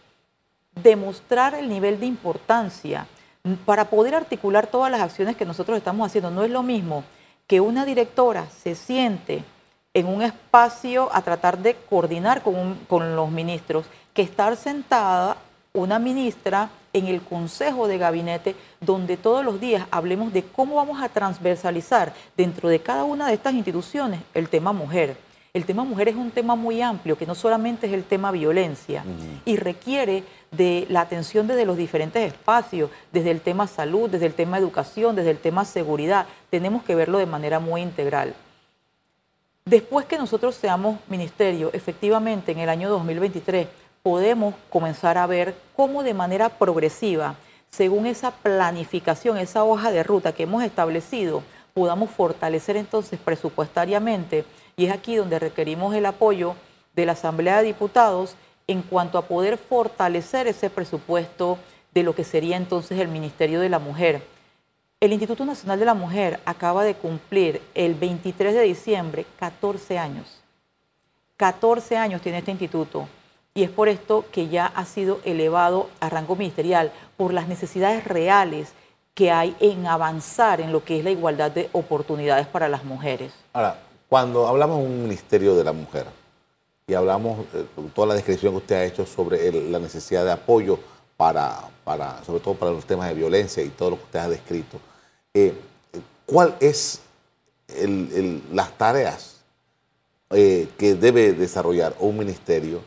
demostrar 0.84 1.54
el 1.54 1.70
nivel 1.70 2.00
de 2.00 2.06
importancia 2.06 3.08
para 3.66 3.90
poder 3.90 4.16
articular 4.16 4.68
todas 4.68 4.92
las 4.92 5.02
acciones 5.02 5.36
que 5.36 5.46
nosotros 5.46 5.78
estamos 5.78 6.06
haciendo. 6.06 6.32
No 6.32 6.44
es 6.44 6.52
lo 6.52 6.64
mismo 6.64 7.04
que 7.48 7.62
una 7.62 7.86
directora 7.86 8.48
se 8.48 8.76
siente 8.76 9.44
en 9.94 10.06
un 10.06 10.22
espacio 10.22 11.10
a 11.12 11.22
tratar 11.22 11.58
de 11.58 11.76
coordinar 11.76 12.42
con, 12.42 12.76
con 12.88 13.16
los 13.16 13.32
ministros 13.32 13.86
que 14.14 14.22
estar 14.22 14.56
sentada 14.56 15.38
una 15.74 16.00
ministra 16.00 16.70
en 16.94 17.08
el 17.08 17.22
Consejo 17.22 17.88
de 17.88 17.98
Gabinete, 17.98 18.56
donde 18.82 19.18
todos 19.18 19.46
los 19.46 19.60
días 19.60 19.86
hablemos 19.92 20.34
de 20.34 20.44
cómo 20.44 20.76
vamos 20.76 21.02
a 21.02 21.10
transversalizar 21.10 22.14
dentro 22.36 22.70
de 22.70 22.80
cada 22.80 23.04
una 23.04 23.28
de 23.28 23.36
estas 23.36 23.54
instituciones 23.54 24.22
el 24.34 24.50
tema 24.50 24.74
mujer. 24.74 25.18
El 25.54 25.66
tema 25.66 25.84
mujer 25.84 26.10
es 26.10 26.16
un 26.16 26.30
tema 26.30 26.56
muy 26.56 26.82
amplio, 26.82 27.18
que 27.18 27.26
no 27.26 27.34
solamente 27.34 27.88
es 27.88 27.94
el 27.94 28.04
tema 28.04 28.32
violencia, 28.32 29.04
y 29.46 29.56
requiere 29.56 30.24
de 30.52 30.88
la 30.90 31.02
atención 31.02 31.48
desde 31.48 31.66
los 31.66 31.78
diferentes 31.78 32.34
espacios, 32.34 32.90
desde 33.12 33.32
el 33.32 33.42
tema 33.42 33.68
salud, 33.68 34.10
desde 34.10 34.26
el 34.26 34.34
tema 34.34 34.58
educación, 34.58 35.16
desde 35.16 35.32
el 35.32 35.38
tema 35.38 35.66
seguridad. 35.66 36.26
Tenemos 36.50 36.84
que 36.84 36.96
verlo 36.96 37.18
de 37.18 37.26
manera 37.26 37.60
muy 37.60 37.82
integral. 37.82 38.34
Después 39.66 40.06
que 40.06 40.18
nosotros 40.18 40.56
seamos 40.56 41.00
ministerio, 41.10 41.70
efectivamente 41.74 42.52
en 42.52 42.60
el 42.60 42.70
año 42.70 42.90
2023 42.90 43.68
podemos 44.02 44.56
comenzar 44.70 45.18
a 45.18 45.28
ver 45.28 45.54
cómo 45.76 46.02
de 46.02 46.14
manera 46.14 46.50
progresiva, 46.50 47.36
según 47.70 48.08
esa 48.08 48.32
planificación, 48.32 49.38
esa 49.38 49.64
hoja 49.64 49.92
de 49.92 50.02
ruta 50.02 50.34
que 50.34 50.44
hemos 50.44 50.64
establecido, 50.64 51.44
podamos 51.76 52.10
fortalecer 52.10 52.78
entonces 52.78 53.20
presupuestariamente. 53.20 54.46
Y 54.76 54.86
es 54.86 54.92
aquí 54.92 55.16
donde 55.16 55.38
requerimos 55.38 55.94
el 55.94 56.08
apoyo 56.08 56.56
de 56.96 57.06
la 57.06 57.12
Asamblea 57.12 57.58
de 57.58 57.66
Diputados 57.66 58.36
en 58.70 58.84
cuanto 58.84 59.18
a 59.18 59.24
poder 59.24 59.58
fortalecer 59.58 60.46
ese 60.46 60.70
presupuesto 60.70 61.58
de 61.92 62.04
lo 62.04 62.14
que 62.14 62.24
sería 62.24 62.56
entonces 62.56 63.00
el 63.00 63.08
Ministerio 63.08 63.60
de 63.60 63.68
la 63.68 63.80
Mujer. 63.80 64.22
El 65.00 65.12
Instituto 65.12 65.44
Nacional 65.44 65.80
de 65.80 65.86
la 65.86 65.96
Mujer 65.96 66.40
acaba 66.46 66.84
de 66.84 66.94
cumplir 66.94 67.64
el 67.74 67.96
23 67.96 68.54
de 68.54 68.62
diciembre 68.62 69.26
14 69.40 69.98
años. 69.98 70.42
14 71.38 71.98
años 71.98 72.22
tiene 72.22 72.38
este 72.38 72.52
instituto 72.52 73.08
y 73.56 73.64
es 73.64 73.72
por 73.72 73.90
esto 73.90 74.26
que 74.32 74.50
ya 74.50 74.68
ha 74.68 74.86
sido 74.86 75.20
elevado 75.26 75.90
a 76.00 76.10
rango 76.10 76.36
ministerial, 76.36 76.92
por 77.18 77.34
las 77.34 77.48
necesidades 77.48 78.04
reales 78.04 78.74
que 79.16 79.32
hay 79.32 79.56
en 79.60 79.88
avanzar 79.88 80.62
en 80.62 80.72
lo 80.72 80.84
que 80.84 81.00
es 81.00 81.04
la 81.04 81.10
igualdad 81.10 81.50
de 81.50 81.72
oportunidades 81.72 82.46
para 82.46 82.70
las 82.70 82.84
mujeres. 82.84 83.34
Ahora, 83.54 83.80
cuando 84.08 84.48
hablamos 84.48 84.78
de 84.78 84.86
un 84.86 85.02
ministerio 85.02 85.56
de 85.56 85.64
la 85.64 85.74
mujer 85.74 86.06
y 86.90 86.96
hablamos 86.96 87.46
eh, 87.54 87.66
toda 87.94 88.08
la 88.08 88.14
descripción 88.16 88.54
que 88.54 88.58
usted 88.58 88.76
ha 88.76 88.86
hecho 88.86 89.06
sobre 89.06 89.52
la 89.70 89.78
necesidad 89.78 90.26
de 90.26 90.32
apoyo 90.32 90.80
para, 91.16 91.70
para, 91.84 92.24
sobre 92.24 92.40
todo 92.40 92.56
para 92.56 92.72
los 92.72 92.86
temas 92.86 93.08
de 93.10 93.14
violencia 93.14 93.62
y 93.62 93.70
todo 93.70 93.92
lo 93.92 93.98
que 93.98 94.04
usted 94.06 94.20
ha 94.20 94.30
descrito, 94.30 94.80
eh, 95.34 95.54
¿cuál 96.26 96.56
es 96.60 97.02
las 98.52 98.76
tareas 98.76 99.42
eh, 100.32 100.68
que 100.80 100.96
debe 100.96 101.34
desarrollar 101.34 101.96
un 102.00 102.18
ministerio? 102.18 102.82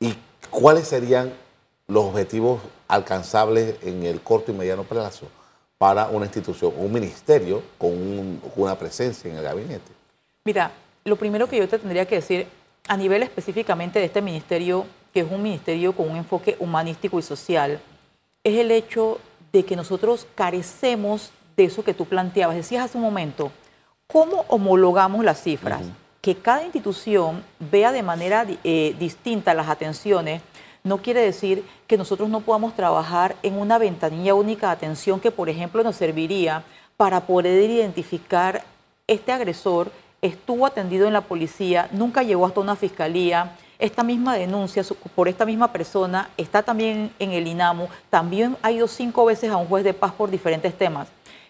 ¿Y 0.00 0.14
cuáles 0.48 0.88
serían 0.88 1.34
los 1.86 2.04
objetivos 2.04 2.62
alcanzables 2.88 3.76
en 3.82 4.04
el 4.04 4.22
corto 4.22 4.52
y 4.52 4.54
mediano 4.54 4.84
plazo 4.84 5.26
para 5.76 6.06
una 6.06 6.24
institución, 6.24 6.72
un 6.78 6.90
ministerio 6.90 7.62
con, 7.76 8.40
una 8.56 8.78
presencia 8.78 9.30
en 9.30 9.36
el 9.36 9.42
gabinete? 9.42 9.92
Mira, 10.44 10.70
lo 11.04 11.16
primero 11.16 11.46
que 11.46 11.58
yo 11.58 11.68
te 11.68 11.78
tendría 11.78 12.06
que 12.06 12.14
decir 12.14 12.46
a 12.88 12.96
nivel 12.96 13.22
específicamente 13.22 13.98
de 13.98 14.06
este 14.06 14.22
ministerio, 14.22 14.86
que 15.12 15.20
es 15.20 15.30
un 15.30 15.42
ministerio 15.42 15.94
con 15.94 16.10
un 16.10 16.16
enfoque 16.16 16.56
humanístico 16.58 17.18
y 17.18 17.22
social, 17.22 17.80
es 18.42 18.58
el 18.58 18.70
hecho 18.70 19.20
de 19.52 19.64
que 19.64 19.76
nosotros 19.76 20.26
carecemos 20.34 21.30
de 21.56 21.64
eso 21.64 21.84
que 21.84 21.94
tú 21.94 22.04
planteabas. 22.04 22.56
Decías 22.56 22.84
hace 22.84 22.98
un 22.98 23.04
momento, 23.04 23.52
¿cómo 24.06 24.44
homologamos 24.48 25.24
las 25.24 25.42
cifras? 25.42 25.82
Que 26.20 26.36
cada 26.36 26.64
institución 26.64 27.44
vea 27.58 27.92
de 27.92 28.02
manera 28.02 28.46
eh, 28.64 28.94
distinta 28.98 29.54
las 29.54 29.68
atenciones 29.68 30.42
no 30.86 30.98
quiere 30.98 31.22
decir 31.22 31.64
que 31.86 31.96
nosotros 31.96 32.28
no 32.28 32.42
podamos 32.42 32.76
trabajar 32.76 33.36
en 33.42 33.58
una 33.58 33.78
ventanilla 33.78 34.34
única 34.34 34.66
de 34.66 34.74
atención 34.74 35.18
que, 35.18 35.30
por 35.30 35.48
ejemplo, 35.48 35.82
nos 35.82 35.96
serviría 35.96 36.62
para 36.98 37.20
poder 37.20 37.70
identificar 37.70 38.64
este 39.06 39.32
agresor 39.32 39.90
estuvo 40.24 40.64
atendido 40.64 41.06
en 41.06 41.12
la 41.12 41.20
policía, 41.20 41.88
nunca 41.92 42.22
llegó 42.22 42.46
hasta 42.46 42.60
una 42.60 42.76
fiscalía, 42.76 43.56
esta 43.78 44.02
misma 44.02 44.34
denuncia 44.36 44.82
por 45.14 45.28
esta 45.28 45.44
misma 45.44 45.70
persona 45.70 46.30
está 46.38 46.62
también 46.62 47.12
en 47.18 47.32
el 47.32 47.46
INAMU, 47.46 47.88
también 48.08 48.56
ha 48.62 48.72
ido 48.72 48.88
cinco 48.88 49.26
veces 49.26 49.50
a 49.50 49.58
un 49.58 49.66
juez 49.66 49.84
de 49.84 49.92
paz 49.92 50.12
por 50.12 50.30
diferentes 50.30 50.72
temas. 50.78 51.08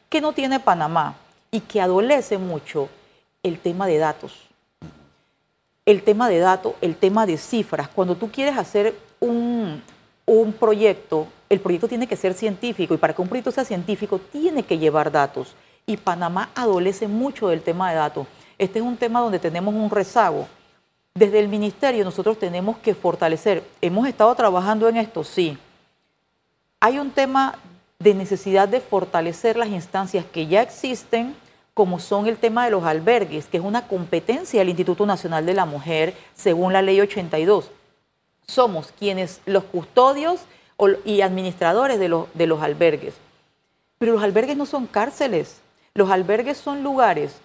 ¿Qué 0.08 0.20
no 0.20 0.32
tiene 0.32 0.58
Panamá? 0.58 1.14
Y 1.52 1.60
que 1.60 1.80
adolece 1.80 2.36
mucho 2.36 2.88
el 3.44 3.60
tema 3.60 3.86
de 3.86 3.98
datos. 3.98 4.32
El 5.86 6.02
tema 6.02 6.28
de 6.28 6.38
datos, 6.40 6.74
el 6.80 6.96
tema 6.96 7.26
de 7.26 7.36
cifras. 7.36 7.88
Cuando 7.88 8.16
tú 8.16 8.28
quieres 8.28 8.58
hacer 8.58 8.96
un, 9.20 9.80
un 10.26 10.52
proyecto, 10.52 11.28
el 11.48 11.60
proyecto 11.60 11.86
tiene 11.86 12.08
que 12.08 12.16
ser 12.16 12.34
científico 12.34 12.94
y 12.94 12.96
para 12.96 13.14
que 13.14 13.22
un 13.22 13.28
proyecto 13.28 13.52
sea 13.52 13.64
científico 13.64 14.18
tiene 14.18 14.64
que 14.64 14.78
llevar 14.78 15.12
datos. 15.12 15.54
Y 15.86 15.96
Panamá 15.98 16.50
adolece 16.56 17.06
mucho 17.06 17.48
del 17.48 17.62
tema 17.62 17.90
de 17.90 17.96
datos. 17.96 18.26
Este 18.64 18.78
es 18.78 18.84
un 18.84 18.96
tema 18.96 19.20
donde 19.20 19.38
tenemos 19.38 19.74
un 19.74 19.90
rezago. 19.90 20.48
Desde 21.12 21.38
el 21.38 21.48
ministerio 21.48 22.02
nosotros 22.02 22.38
tenemos 22.38 22.78
que 22.78 22.94
fortalecer. 22.94 23.62
Hemos 23.82 24.08
estado 24.08 24.34
trabajando 24.34 24.88
en 24.88 24.96
esto, 24.96 25.22
sí. 25.22 25.58
Hay 26.80 26.98
un 26.98 27.10
tema 27.10 27.58
de 27.98 28.14
necesidad 28.14 28.66
de 28.66 28.80
fortalecer 28.80 29.58
las 29.58 29.68
instancias 29.68 30.24
que 30.24 30.46
ya 30.46 30.62
existen, 30.62 31.36
como 31.74 31.98
son 31.98 32.26
el 32.26 32.38
tema 32.38 32.64
de 32.64 32.70
los 32.70 32.84
albergues, 32.84 33.48
que 33.48 33.58
es 33.58 33.62
una 33.62 33.86
competencia 33.86 34.60
del 34.60 34.70
Instituto 34.70 35.04
Nacional 35.04 35.44
de 35.44 35.52
la 35.52 35.66
Mujer 35.66 36.14
según 36.32 36.72
la 36.72 36.80
Ley 36.80 37.02
82. 37.02 37.70
Somos 38.46 38.94
quienes, 38.98 39.42
los 39.44 39.64
custodios 39.64 40.40
y 41.04 41.20
administradores 41.20 41.98
de 41.98 42.08
los, 42.08 42.28
de 42.32 42.46
los 42.46 42.62
albergues. 42.62 43.12
Pero 43.98 44.14
los 44.14 44.22
albergues 44.22 44.56
no 44.56 44.64
son 44.64 44.86
cárceles. 44.86 45.60
Los 45.92 46.10
albergues 46.10 46.56
son 46.56 46.82
lugares 46.82 47.43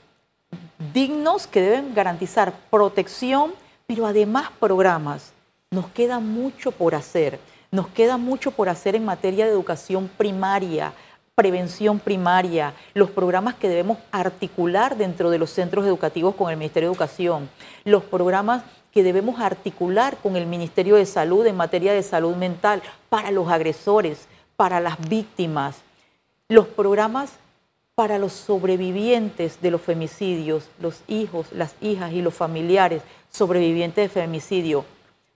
dignos 0.94 1.46
que 1.46 1.62
deben 1.62 1.94
garantizar 1.94 2.54
protección, 2.70 3.54
pero 3.86 4.06
además 4.06 4.50
programas. 4.60 5.34
Nos 5.72 5.88
queda 5.90 6.20
mucho 6.20 6.72
por 6.72 6.96
hacer. 6.96 7.40
Nos 7.72 7.88
queda 7.88 8.18
mucho 8.18 8.52
por 8.52 8.70
hacer 8.70 8.96
en 8.96 9.06
materia 9.06 9.46
de 9.46 9.52
educación 9.52 10.10
primaria, 10.18 10.94
prevención 11.36 12.00
primaria, 12.00 12.74
los 12.94 13.12
programas 13.12 13.56
que 13.56 13.70
debemos 13.70 14.00
articular 14.12 14.98
dentro 14.98 15.30
de 15.30 15.38
los 15.38 15.52
centros 15.52 15.86
educativos 15.86 16.36
con 16.36 16.50
el 16.50 16.58
Ministerio 16.58 16.90
de 16.90 16.94
Educación, 16.94 17.50
los 17.86 18.04
programas 18.04 18.64
que 18.92 19.04
debemos 19.04 19.40
articular 19.40 20.18
con 20.18 20.36
el 20.36 20.48
Ministerio 20.48 20.96
de 20.96 21.06
Salud 21.06 21.46
en 21.46 21.56
materia 21.56 21.94
de 21.94 22.04
salud 22.04 22.36
mental 22.36 22.82
para 23.10 23.32
los 23.32 23.48
agresores, 23.50 24.28
para 24.56 24.80
las 24.80 25.00
víctimas, 25.08 25.78
los 26.50 26.68
programas 26.68 27.34
para 28.00 28.18
los 28.18 28.32
sobrevivientes 28.32 29.62
de 29.62 29.72
los 29.72 29.82
femicidios, 29.82 30.70
los 30.80 31.02
hijos, 31.10 31.48
las 31.52 31.76
hijas 31.82 32.14
y 32.14 32.22
los 32.22 32.34
familiares 32.34 33.02
sobrevivientes 33.30 34.06
de 34.06 34.22
femicidio. 34.22 34.86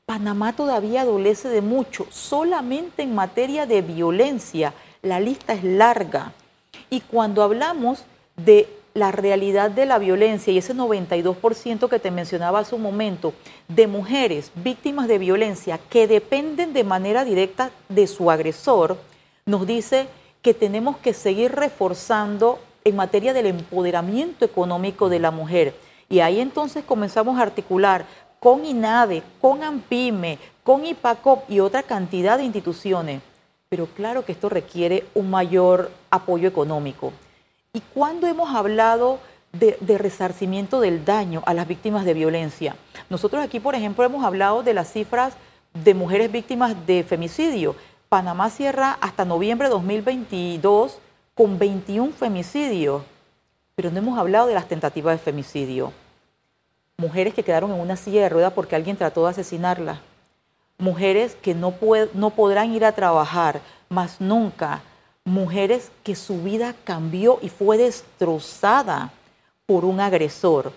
Panamá 0.06 0.56
todavía 0.56 1.02
adolece 1.02 1.50
de 1.50 1.60
mucho, 1.60 2.08
solamente 2.10 3.04
en 3.04 3.16
materia 3.16 3.66
de 3.66 3.82
violencia. 3.82 4.74
La 5.02 5.20
lista 5.20 5.52
es 5.52 5.66
larga. 5.66 6.32
Y 6.90 7.02
cuando 7.02 7.44
hablamos 7.44 8.06
de 8.38 8.70
la 8.94 9.12
realidad 9.12 9.70
de 9.70 9.86
la 9.86 10.00
violencia 10.00 10.54
y 10.54 10.60
ese 10.60 10.74
92% 10.74 11.90
que 11.90 12.00
te 12.00 12.12
mencionaba 12.12 12.60
hace 12.60 12.76
un 12.76 12.82
momento, 12.82 13.34
de 13.68 13.88
mujeres 13.88 14.54
víctimas 14.56 15.10
de 15.10 15.18
violencia 15.18 15.82
que 15.90 16.08
dependen 16.08 16.72
de 16.72 16.86
manera 16.86 17.26
directa 17.26 17.72
de 17.90 18.08
su 18.08 18.32
agresor, 18.32 18.98
nos 19.46 19.68
dice 19.68 20.08
que 20.44 20.54
tenemos 20.54 20.98
que 20.98 21.14
seguir 21.14 21.54
reforzando 21.54 22.60
en 22.84 22.98
materia 22.98 23.34
del 23.34 23.48
empoderamiento 23.48 24.44
económico 24.46 25.10
de 25.10 25.20
la 25.20 25.32
mujer. 25.32 25.74
Y 26.10 26.20
ahí 26.20 26.42
entonces 26.42 26.84
comenzamos 26.84 27.40
a 27.40 27.44
articular 27.44 28.06
con 28.40 28.66
INADE, 28.66 29.24
con 29.40 29.64
AMPIME, 29.64 30.38
con 30.64 30.86
IPACOP 30.86 31.50
y 31.50 31.62
otra 31.62 31.82
cantidad 31.82 32.38
de 32.38 32.44
instituciones. 32.44 33.22
Pero 33.70 33.88
claro 33.88 34.26
que 34.26 34.34
esto 34.34 34.50
requiere 34.50 35.06
un 35.16 35.32
mayor 35.32 35.90
apoyo 36.12 36.50
económico. 36.50 37.14
¿Y 37.72 37.80
cuándo 37.80 38.28
hemos 38.28 38.54
hablado 38.54 39.20
de, 39.54 39.78
de, 39.80 39.98
resarcimiento 39.98 40.82
del 40.82 41.06
daño 41.06 41.42
a 41.46 41.54
las 41.54 41.70
víctimas 41.70 42.04
de 42.04 42.14
violencia? 42.14 42.76
Nosotros 43.10 43.42
aquí, 43.42 43.62
por 43.62 43.76
ejemplo, 43.76 44.04
hemos 44.04 44.26
hablado 44.26 44.62
de 44.62 44.74
las 44.74 44.92
cifras 44.92 45.36
de 45.74 45.94
mujeres 45.94 46.32
víctimas 46.32 46.86
de 46.86 47.04
femicidio. 47.04 47.76
Panamá 48.14 48.52
cierra 48.52 48.96
hasta 49.02 49.26
noviembre 49.26 49.70
de 49.70 49.74
2022 49.74 51.00
con 51.34 51.58
21 51.58 52.14
femicidios, 52.14 53.02
pero 53.74 53.90
no 53.90 53.98
hemos 53.98 54.20
hablado 54.20 54.46
de 54.46 54.54
las 54.54 54.68
tentativas 54.68 55.18
de 55.18 55.24
femicidio. 55.24 55.92
Mujeres 56.96 57.34
que 57.34 57.42
quedaron 57.42 57.72
en 57.72 57.80
una 57.80 57.96
silla 57.96 58.22
de 58.22 58.30
rueda 58.30 58.52
porque 58.52 58.76
alguien 58.76 58.98
trató 58.98 59.24
de 59.24 59.32
asesinarla. 59.32 60.00
Mujeres 60.78 61.36
que 61.42 61.56
no, 61.56 61.74
no 62.14 62.30
podrán 62.30 62.72
ir 62.76 62.86
a 62.86 62.92
trabajar 62.92 63.62
más 63.90 64.22
nunca. 64.22 64.84
Mujeres 65.26 65.92
que 66.04 66.14
su 66.14 66.44
vida 66.44 66.76
cambió 66.84 67.40
y 67.42 67.50
fue 67.50 67.80
destrozada 67.80 69.12
por 69.66 69.86
un 69.86 70.00
agresor. 70.00 70.72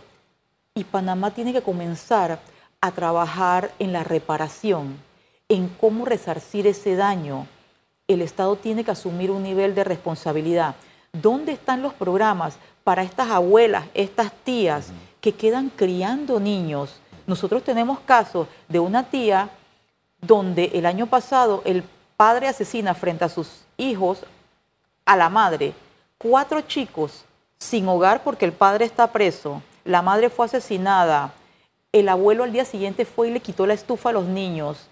Y 0.74 0.84
Panamá 0.84 1.32
tiene 1.32 1.52
que 1.52 1.60
comenzar 1.60 2.38
a 2.80 2.90
trabajar 2.92 3.72
en 3.78 3.92
la 3.92 4.04
reparación 4.04 5.04
en 5.48 5.68
cómo 5.68 6.04
resarcir 6.04 6.66
ese 6.66 6.96
daño, 6.96 7.46
el 8.08 8.22
Estado 8.22 8.56
tiene 8.56 8.84
que 8.84 8.90
asumir 8.90 9.30
un 9.30 9.42
nivel 9.42 9.74
de 9.74 9.84
responsabilidad. 9.84 10.74
¿Dónde 11.12 11.52
están 11.52 11.82
los 11.82 11.94
programas 11.94 12.58
para 12.84 13.02
estas 13.02 13.30
abuelas, 13.30 13.86
estas 13.94 14.32
tías 14.44 14.88
que 15.20 15.32
quedan 15.32 15.70
criando 15.70 16.40
niños? 16.40 17.00
Nosotros 17.26 17.64
tenemos 17.64 18.00
casos 18.00 18.48
de 18.68 18.78
una 18.78 19.08
tía 19.08 19.50
donde 20.20 20.70
el 20.74 20.86
año 20.86 21.06
pasado 21.06 21.62
el 21.64 21.84
padre 22.16 22.48
asesina 22.48 22.94
frente 22.94 23.24
a 23.24 23.28
sus 23.28 23.64
hijos 23.76 24.20
a 25.04 25.16
la 25.16 25.28
madre, 25.28 25.74
cuatro 26.18 26.60
chicos 26.62 27.24
sin 27.58 27.88
hogar 27.88 28.22
porque 28.22 28.44
el 28.44 28.52
padre 28.52 28.84
está 28.84 29.12
preso, 29.12 29.62
la 29.84 30.02
madre 30.02 30.30
fue 30.30 30.46
asesinada, 30.46 31.32
el 31.92 32.08
abuelo 32.08 32.44
al 32.44 32.52
día 32.52 32.64
siguiente 32.64 33.04
fue 33.04 33.28
y 33.28 33.30
le 33.32 33.40
quitó 33.40 33.66
la 33.66 33.74
estufa 33.74 34.10
a 34.10 34.12
los 34.12 34.26
niños, 34.26 34.88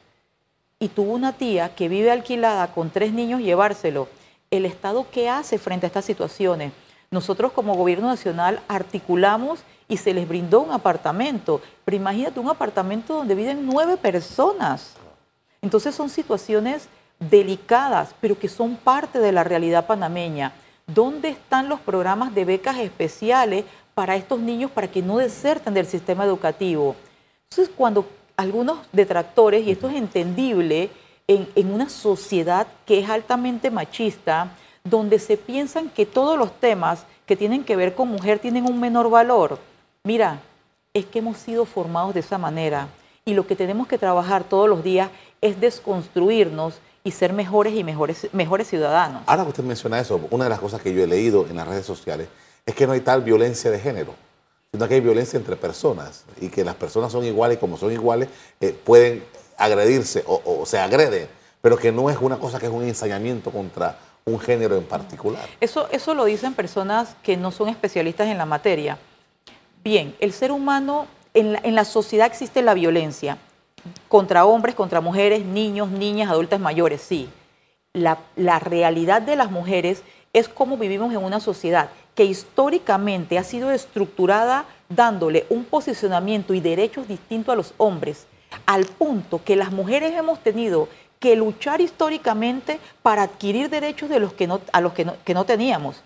y 0.78 0.88
tuvo 0.88 1.12
una 1.12 1.32
tía 1.32 1.74
que 1.74 1.88
vive 1.88 2.10
alquilada 2.10 2.72
con 2.72 2.90
tres 2.90 3.12
niños 3.12 3.40
llevárselo. 3.40 4.08
¿El 4.50 4.66
Estado 4.66 5.06
qué 5.10 5.28
hace 5.28 5.58
frente 5.58 5.86
a 5.86 5.88
estas 5.88 6.04
situaciones? 6.04 6.72
Nosotros 7.10 7.52
como 7.52 7.74
gobierno 7.74 8.08
nacional 8.08 8.60
articulamos 8.68 9.60
y 9.88 9.96
se 9.98 10.14
les 10.14 10.28
brindó 10.28 10.60
un 10.60 10.72
apartamento. 10.72 11.60
Pero 11.84 11.96
imagínate 11.96 12.40
un 12.40 12.48
apartamento 12.48 13.14
donde 13.14 13.34
viven 13.34 13.66
nueve 13.66 13.96
personas. 13.96 14.94
Entonces 15.62 15.94
son 15.94 16.10
situaciones 16.10 16.88
delicadas, 17.18 18.14
pero 18.20 18.38
que 18.38 18.48
son 18.48 18.76
parte 18.76 19.18
de 19.18 19.32
la 19.32 19.44
realidad 19.44 19.86
panameña. 19.86 20.52
¿Dónde 20.86 21.30
están 21.30 21.68
los 21.68 21.80
programas 21.80 22.34
de 22.34 22.44
becas 22.44 22.78
especiales 22.78 23.64
para 23.94 24.16
estos 24.16 24.40
niños 24.40 24.70
para 24.70 24.88
que 24.88 25.00
no 25.00 25.18
deserten 25.18 25.72
del 25.72 25.86
sistema 25.86 26.24
educativo? 26.24 26.96
Entonces, 27.48 27.72
cuando 27.74 28.06
algunos 28.36 28.78
detractores, 28.92 29.66
y 29.66 29.70
esto 29.70 29.88
es 29.88 29.96
entendible, 29.96 30.90
en, 31.26 31.72
una 31.72 31.88
sociedad 31.88 32.66
que 32.86 32.98
es 32.98 33.08
altamente 33.08 33.70
machista, 33.70 34.50
donde 34.82 35.18
se 35.18 35.36
piensan 35.36 35.88
que 35.88 36.04
todos 36.04 36.38
los 36.38 36.52
temas 36.60 37.04
que 37.26 37.36
tienen 37.36 37.64
que 37.64 37.76
ver 37.76 37.94
con 37.94 38.08
mujer 38.08 38.38
tienen 38.38 38.66
un 38.66 38.78
menor 38.78 39.08
valor. 39.08 39.58
Mira, 40.02 40.40
es 40.92 41.06
que 41.06 41.20
hemos 41.20 41.38
sido 41.38 41.64
formados 41.64 42.12
de 42.12 42.20
esa 42.20 42.36
manera 42.36 42.88
y 43.24 43.32
lo 43.32 43.46
que 43.46 43.56
tenemos 43.56 43.86
que 43.86 43.96
trabajar 43.96 44.44
todos 44.44 44.68
los 44.68 44.84
días 44.84 45.08
es 45.40 45.58
desconstruirnos 45.58 46.74
y 47.02 47.12
ser 47.12 47.32
mejores 47.32 47.74
y 47.74 47.82
mejores, 47.82 48.28
mejores 48.32 48.68
ciudadanos. 48.68 49.22
Ahora 49.26 49.44
que 49.44 49.50
usted 49.50 49.64
menciona 49.64 49.98
eso, 49.98 50.20
una 50.30 50.44
de 50.44 50.50
las 50.50 50.60
cosas 50.60 50.82
que 50.82 50.92
yo 50.92 51.02
he 51.02 51.06
leído 51.06 51.46
en 51.48 51.56
las 51.56 51.66
redes 51.66 51.86
sociales 51.86 52.28
es 52.66 52.74
que 52.74 52.86
no 52.86 52.92
hay 52.92 53.00
tal 53.00 53.22
violencia 53.22 53.70
de 53.70 53.78
género 53.78 54.14
sino 54.74 54.88
que 54.88 54.94
hay 54.94 55.00
violencia 55.00 55.36
entre 55.36 55.54
personas 55.54 56.24
y 56.40 56.48
que 56.48 56.64
las 56.64 56.74
personas 56.74 57.12
son 57.12 57.24
iguales 57.24 57.58
y 57.58 57.60
como 57.60 57.76
son 57.76 57.92
iguales 57.92 58.28
eh, 58.60 58.72
pueden 58.72 59.22
agredirse 59.56 60.24
o, 60.26 60.66
se 60.66 60.80
agreden 60.80 61.28
pero 61.60 61.76
que 61.76 61.92
no 61.92 62.10
es 62.10 62.16
una 62.20 62.38
cosa 62.38 62.58
que 62.58 62.66
es 62.66 62.72
un 62.72 62.82
ensañamiento 62.82 63.52
contra 63.52 63.96
un 64.24 64.40
género 64.40 64.76
en 64.76 64.82
particular. 64.82 65.44
Eso, 65.60 65.88
eso 65.92 66.12
lo 66.12 66.24
dicen 66.24 66.54
personas 66.54 67.14
que 67.22 67.36
no 67.36 67.52
son 67.52 67.68
especialistas 67.68 68.26
en 68.26 68.36
la 68.36 68.46
materia. 68.46 68.98
Bien, 69.84 70.16
el 70.18 70.32
ser 70.32 70.50
humano, 70.50 71.06
en 71.34 71.52
la, 71.52 71.60
en 71.62 71.76
la 71.76 71.84
sociedad 71.84 72.26
existe 72.26 72.60
la 72.60 72.74
violencia 72.74 73.38
contra 74.08 74.44
hombres, 74.44 74.74
contra 74.74 75.00
mujeres, 75.00 75.44
niños, 75.44 75.88
niñas, 75.88 76.30
adultas 76.30 76.58
mayores, 76.58 77.00
sí. 77.00 77.30
La, 77.92 78.18
la 78.34 78.58
realidad 78.58 79.22
de 79.22 79.36
las 79.36 79.52
mujeres 79.52 80.02
es 80.32 80.48
cómo 80.48 80.76
vivimos 80.76 81.12
en 81.12 81.22
una 81.22 81.38
sociedad 81.38 81.90
que 82.14 82.24
históricamente 82.24 83.38
ha 83.38 83.44
sido 83.44 83.70
estructurada 83.70 84.66
dándole 84.88 85.46
un 85.48 85.64
posicionamiento 85.64 86.54
y 86.54 86.60
derechos 86.60 87.08
distintos 87.08 87.52
a 87.52 87.56
los 87.56 87.74
hombres, 87.76 88.26
al 88.66 88.84
punto 88.84 89.42
que 89.44 89.56
las 89.56 89.72
mujeres 89.72 90.12
hemos 90.14 90.38
tenido 90.40 90.88
que 91.18 91.36
luchar 91.36 91.80
históricamente 91.80 92.78
para 93.02 93.22
adquirir 93.22 93.70
derechos 93.70 94.10
de 94.10 94.20
los 94.20 94.32
que 94.32 94.46
no, 94.46 94.60
a 94.72 94.80
los 94.80 94.92
que 94.92 95.04
no, 95.04 95.14
que 95.24 95.34
no 95.34 95.44
teníamos. 95.44 96.02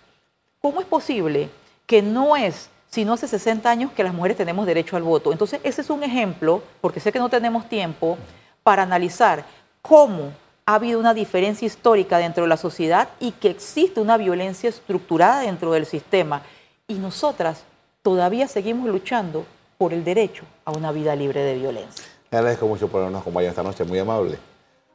¿Cómo 0.61 0.81
es 0.81 0.87
posible 0.87 1.51
que 1.87 2.03
no 2.03 2.37
es 2.37 2.71
sino 2.91 3.13
hace 3.13 3.29
60 3.29 3.69
años 3.69 3.93
que 3.93 4.03
las 4.03 4.15
mujeres 4.15 4.37
tenemos 4.37 4.65
derecho 4.65 4.97
al 4.97 5.03
voto? 5.03 5.33
Entonces, 5.33 5.61
ese 5.63 5.83
es 5.83 5.91
un 5.91 6.03
ejemplo, 6.03 6.63
porque 6.81 7.01
sé 7.01 7.13
que 7.13 7.19
no 7.19 7.29
tenemos 7.29 7.69
tiempo, 7.69 8.17
para 8.63 8.83
analizar 8.83 9.45
cómo 9.83 10.33
ha 10.69 10.75
habido 10.75 11.01
una 11.01 11.15
diferencia 11.15 11.65
histórica 11.65 12.19
dentro 12.19 12.43
de 12.43 12.49
la 12.51 12.59
sociedad 12.59 13.09
y 13.21 13.33
que 13.33 13.49
existe 13.49 14.03
una 14.03 14.19
violencia 14.19 14.69
estructurada 14.69 15.41
dentro 15.41 15.73
del 15.73 15.87
sistema. 15.87 16.43
Y 16.87 16.97
nosotras 16.97 17.63
todavía 18.03 18.47
seguimos 18.49 18.91
luchando 18.91 19.47
por 19.79 19.95
el 19.95 20.05
derecho 20.05 20.45
a 20.67 20.73
una 20.73 20.93
vida 20.93 21.17
libre 21.17 21.41
de 21.41 21.55
violencia. 21.55 22.05
Le 22.31 22.37
agradezco 22.37 22.67
mucho 22.67 22.87
por 22.87 23.01
habernos 23.01 23.23
acompañado 23.23 23.49
esta 23.49 23.63
noche, 23.63 23.83
muy 23.85 23.99
amable. 23.99 24.39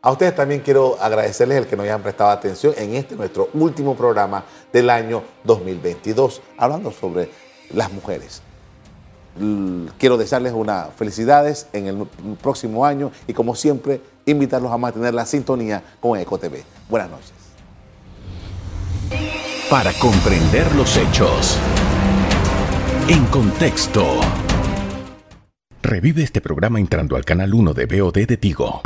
A 0.03 0.11
ustedes 0.11 0.35
también 0.35 0.61
quiero 0.61 0.95
agradecerles 1.01 1.57
el 1.57 1.65
que 1.65 1.75
nos 1.75 1.85
hayan 1.85 2.03
prestado 2.03 2.29
atención 2.29 2.75
en 2.77 2.93
este 2.93 3.15
nuestro 3.15 3.49
último 3.55 3.95
programa 3.95 4.43
del 4.71 4.91
año 4.91 5.23
2022, 5.43 6.39
hablando 6.55 6.91
sobre 6.91 7.31
las 7.73 7.91
mujeres. 7.91 8.43
Quiero 9.97 10.17
desearles 10.17 10.53
unas 10.53 10.93
felicidades 10.93 11.65
en 11.73 11.87
el 11.87 12.07
próximo 12.39 12.85
año 12.85 13.11
y 13.25 13.33
como 13.33 13.55
siempre 13.55 14.12
invitarlos 14.25 14.71
a 14.71 14.77
mantener 14.77 15.13
la 15.13 15.25
sintonía 15.25 15.83
con 15.99 16.19
EcoTV. 16.19 16.63
Buenas 16.89 17.09
noches. 17.09 17.33
Para 19.69 19.91
comprender 19.93 20.73
los 20.75 20.95
hechos. 20.97 21.57
En 23.07 23.25
contexto. 23.25 24.19
Revive 25.81 26.23
este 26.23 26.41
programa 26.41 26.79
entrando 26.79 27.15
al 27.15 27.25
canal 27.25 27.53
1 27.53 27.73
de 27.73 27.85
BOD 27.85 28.25
de 28.25 28.37
Tigo. 28.37 28.81